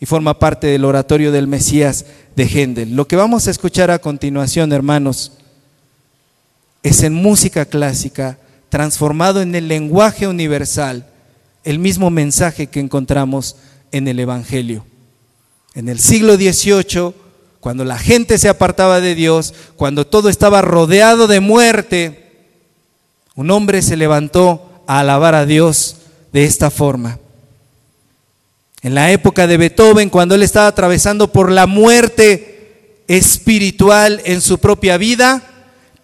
y 0.00 0.06
forma 0.06 0.38
parte 0.38 0.66
del 0.66 0.84
oratorio 0.84 1.32
del 1.32 1.46
Mesías 1.46 2.06
de 2.34 2.44
Händel. 2.44 2.94
Lo 2.94 3.08
que 3.08 3.16
vamos 3.16 3.46
a 3.46 3.50
escuchar 3.50 3.90
a 3.90 3.98
continuación, 3.98 4.72
hermanos, 4.72 5.32
es 6.82 7.02
en 7.02 7.14
música 7.14 7.64
clásica, 7.64 8.38
transformado 8.68 9.40
en 9.40 9.54
el 9.54 9.68
lenguaje 9.68 10.28
universal, 10.28 11.06
el 11.64 11.78
mismo 11.78 12.10
mensaje 12.10 12.68
que 12.68 12.80
encontramos 12.80 13.56
en 13.90 14.06
el 14.06 14.20
Evangelio. 14.20 14.84
En 15.74 15.88
el 15.88 15.98
siglo 15.98 16.36
XVIII, 16.36 17.14
cuando 17.60 17.84
la 17.84 17.98
gente 17.98 18.38
se 18.38 18.48
apartaba 18.48 19.00
de 19.00 19.14
Dios, 19.14 19.54
cuando 19.76 20.06
todo 20.06 20.28
estaba 20.28 20.62
rodeado 20.62 21.26
de 21.26 21.40
muerte, 21.40 22.26
un 23.34 23.50
hombre 23.50 23.82
se 23.82 23.96
levantó 23.96 24.82
a 24.86 25.00
alabar 25.00 25.34
a 25.34 25.46
Dios 25.46 25.96
de 26.32 26.44
esta 26.44 26.70
forma. 26.70 27.18
En 28.86 28.94
la 28.94 29.10
época 29.10 29.48
de 29.48 29.56
Beethoven, 29.56 30.10
cuando 30.10 30.36
él 30.36 30.44
estaba 30.44 30.68
atravesando 30.68 31.32
por 31.32 31.50
la 31.50 31.66
muerte 31.66 33.02
espiritual 33.08 34.22
en 34.24 34.40
su 34.40 34.58
propia 34.58 34.96
vida, 34.96 35.42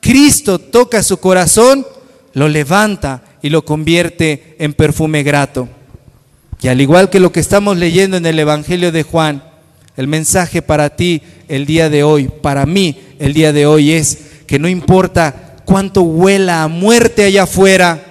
Cristo 0.01 0.59
toca 0.59 1.05
su 1.05 1.19
corazón, 1.19 1.87
lo 2.33 2.49
levanta 2.49 3.23
y 3.41 3.51
lo 3.51 3.65
convierte 3.65 4.57
en 4.59 4.75
perfume 4.75 5.23
grato. 5.23 5.69
Y 6.61 6.67
al 6.67 6.81
igual 6.81 7.09
que 7.09 7.21
lo 7.21 7.31
que 7.31 7.39
estamos 7.39 7.77
leyendo 7.77 8.17
en 8.17 8.27
el 8.27 8.37
Evangelio 8.41 8.91
de 8.91 9.05
Juan, 9.05 9.45
el 9.97 10.09
mensaje 10.09 10.61
para 10.61 10.97
ti 10.97 11.23
el 11.47 11.67
día 11.67 11.89
de 11.89 12.03
hoy, 12.03 12.33
para 12.43 12.67
mí 12.67 12.99
el 13.21 13.33
día 13.33 13.53
de 13.53 13.65
hoy 13.65 13.93
es 13.93 14.19
que 14.49 14.59
no 14.59 14.67
importa 14.67 15.55
cuánto 15.65 16.03
huela 16.03 16.65
a 16.65 16.69
muerte 16.69 17.27
allá 17.27 17.45
afuera 17.45 18.03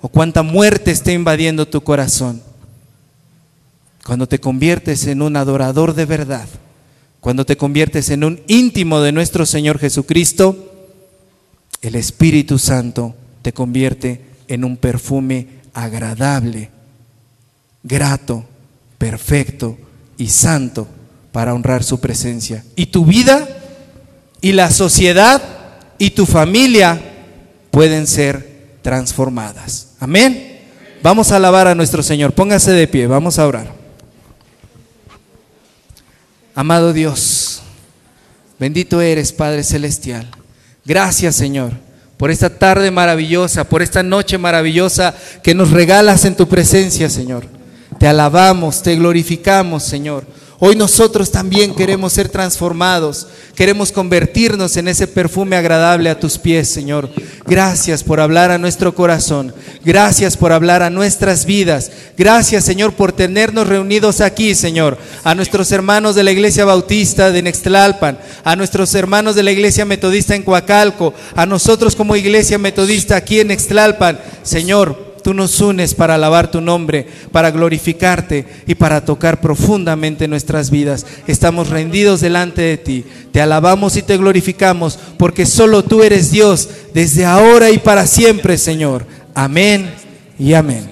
o 0.00 0.08
cuánta 0.08 0.44
muerte 0.44 0.92
esté 0.92 1.14
invadiendo 1.14 1.66
tu 1.66 1.80
corazón. 1.80 2.48
Cuando 4.04 4.26
te 4.26 4.40
conviertes 4.40 5.06
en 5.06 5.22
un 5.22 5.36
adorador 5.36 5.94
de 5.94 6.06
verdad, 6.06 6.48
cuando 7.20 7.44
te 7.44 7.56
conviertes 7.56 8.10
en 8.10 8.24
un 8.24 8.40
íntimo 8.46 9.00
de 9.00 9.12
nuestro 9.12 9.44
Señor 9.44 9.78
Jesucristo, 9.78 10.72
el 11.82 11.94
Espíritu 11.94 12.58
Santo 12.58 13.14
te 13.42 13.52
convierte 13.52 14.22
en 14.48 14.64
un 14.64 14.76
perfume 14.76 15.46
agradable, 15.74 16.70
grato, 17.82 18.44
perfecto 18.98 19.78
y 20.18 20.28
santo 20.28 20.88
para 21.32 21.54
honrar 21.54 21.84
su 21.84 22.00
presencia. 22.00 22.64
Y 22.76 22.86
tu 22.86 23.04
vida 23.04 23.48
y 24.40 24.52
la 24.52 24.70
sociedad 24.70 25.42
y 25.98 26.10
tu 26.10 26.26
familia 26.26 27.00
pueden 27.70 28.06
ser 28.06 28.78
transformadas. 28.82 29.88
Amén. 30.00 30.58
Vamos 31.02 31.32
a 31.32 31.36
alabar 31.36 31.66
a 31.68 31.74
nuestro 31.74 32.02
Señor. 32.02 32.32
Póngase 32.32 32.72
de 32.72 32.88
pie, 32.88 33.06
vamos 33.06 33.38
a 33.38 33.46
orar. 33.46 33.79
Amado 36.60 36.92
Dios, 36.92 37.62
bendito 38.58 39.00
eres, 39.00 39.32
Padre 39.32 39.62
Celestial. 39.62 40.26
Gracias, 40.84 41.34
Señor, 41.34 41.72
por 42.18 42.30
esta 42.30 42.50
tarde 42.50 42.90
maravillosa, 42.90 43.64
por 43.64 43.80
esta 43.80 44.02
noche 44.02 44.36
maravillosa 44.36 45.14
que 45.42 45.54
nos 45.54 45.70
regalas 45.70 46.26
en 46.26 46.36
tu 46.36 46.46
presencia, 46.46 47.08
Señor. 47.08 47.46
Te 47.98 48.06
alabamos, 48.06 48.82
te 48.82 48.94
glorificamos, 48.94 49.84
Señor. 49.84 50.26
Hoy 50.62 50.76
nosotros 50.76 51.30
también 51.30 51.74
queremos 51.74 52.12
ser 52.12 52.28
transformados, 52.28 53.26
queremos 53.54 53.92
convertirnos 53.92 54.76
en 54.76 54.88
ese 54.88 55.06
perfume 55.06 55.56
agradable 55.56 56.10
a 56.10 56.20
tus 56.20 56.36
pies, 56.36 56.68
Señor. 56.68 57.08
Gracias 57.46 58.04
por 58.04 58.20
hablar 58.20 58.50
a 58.50 58.58
nuestro 58.58 58.94
corazón, 58.94 59.54
gracias 59.82 60.36
por 60.36 60.52
hablar 60.52 60.82
a 60.82 60.90
nuestras 60.90 61.46
vidas, 61.46 61.90
gracias, 62.18 62.62
Señor, 62.66 62.92
por 62.92 63.12
tenernos 63.12 63.68
reunidos 63.68 64.20
aquí, 64.20 64.54
Señor, 64.54 64.98
a 65.24 65.34
nuestros 65.34 65.72
hermanos 65.72 66.14
de 66.14 66.24
la 66.24 66.32
Iglesia 66.32 66.66
Bautista 66.66 67.30
de 67.30 67.40
Nextlalpan, 67.40 68.18
a 68.44 68.54
nuestros 68.54 68.94
hermanos 68.94 69.34
de 69.36 69.44
la 69.44 69.52
Iglesia 69.52 69.86
Metodista 69.86 70.34
en 70.34 70.42
Coacalco, 70.42 71.14
a 71.34 71.46
nosotros 71.46 71.96
como 71.96 72.16
Iglesia 72.16 72.58
Metodista 72.58 73.16
aquí 73.16 73.40
en 73.40 73.48
Nextlalpan, 73.48 74.20
Señor. 74.42 75.09
Tú 75.22 75.34
nos 75.34 75.60
unes 75.60 75.94
para 75.94 76.14
alabar 76.14 76.50
tu 76.50 76.60
nombre, 76.60 77.06
para 77.32 77.50
glorificarte 77.50 78.44
y 78.66 78.74
para 78.74 79.04
tocar 79.04 79.40
profundamente 79.40 80.28
nuestras 80.28 80.70
vidas. 80.70 81.06
Estamos 81.26 81.68
rendidos 81.68 82.20
delante 82.20 82.62
de 82.62 82.76
ti. 82.76 83.04
Te 83.32 83.40
alabamos 83.40 83.96
y 83.96 84.02
te 84.02 84.16
glorificamos 84.16 84.98
porque 85.16 85.46
solo 85.46 85.84
tú 85.84 86.02
eres 86.02 86.30
Dios 86.30 86.68
desde 86.94 87.24
ahora 87.24 87.70
y 87.70 87.78
para 87.78 88.06
siempre, 88.06 88.58
Señor. 88.58 89.06
Amén 89.34 89.90
y 90.38 90.54
amén. 90.54 90.90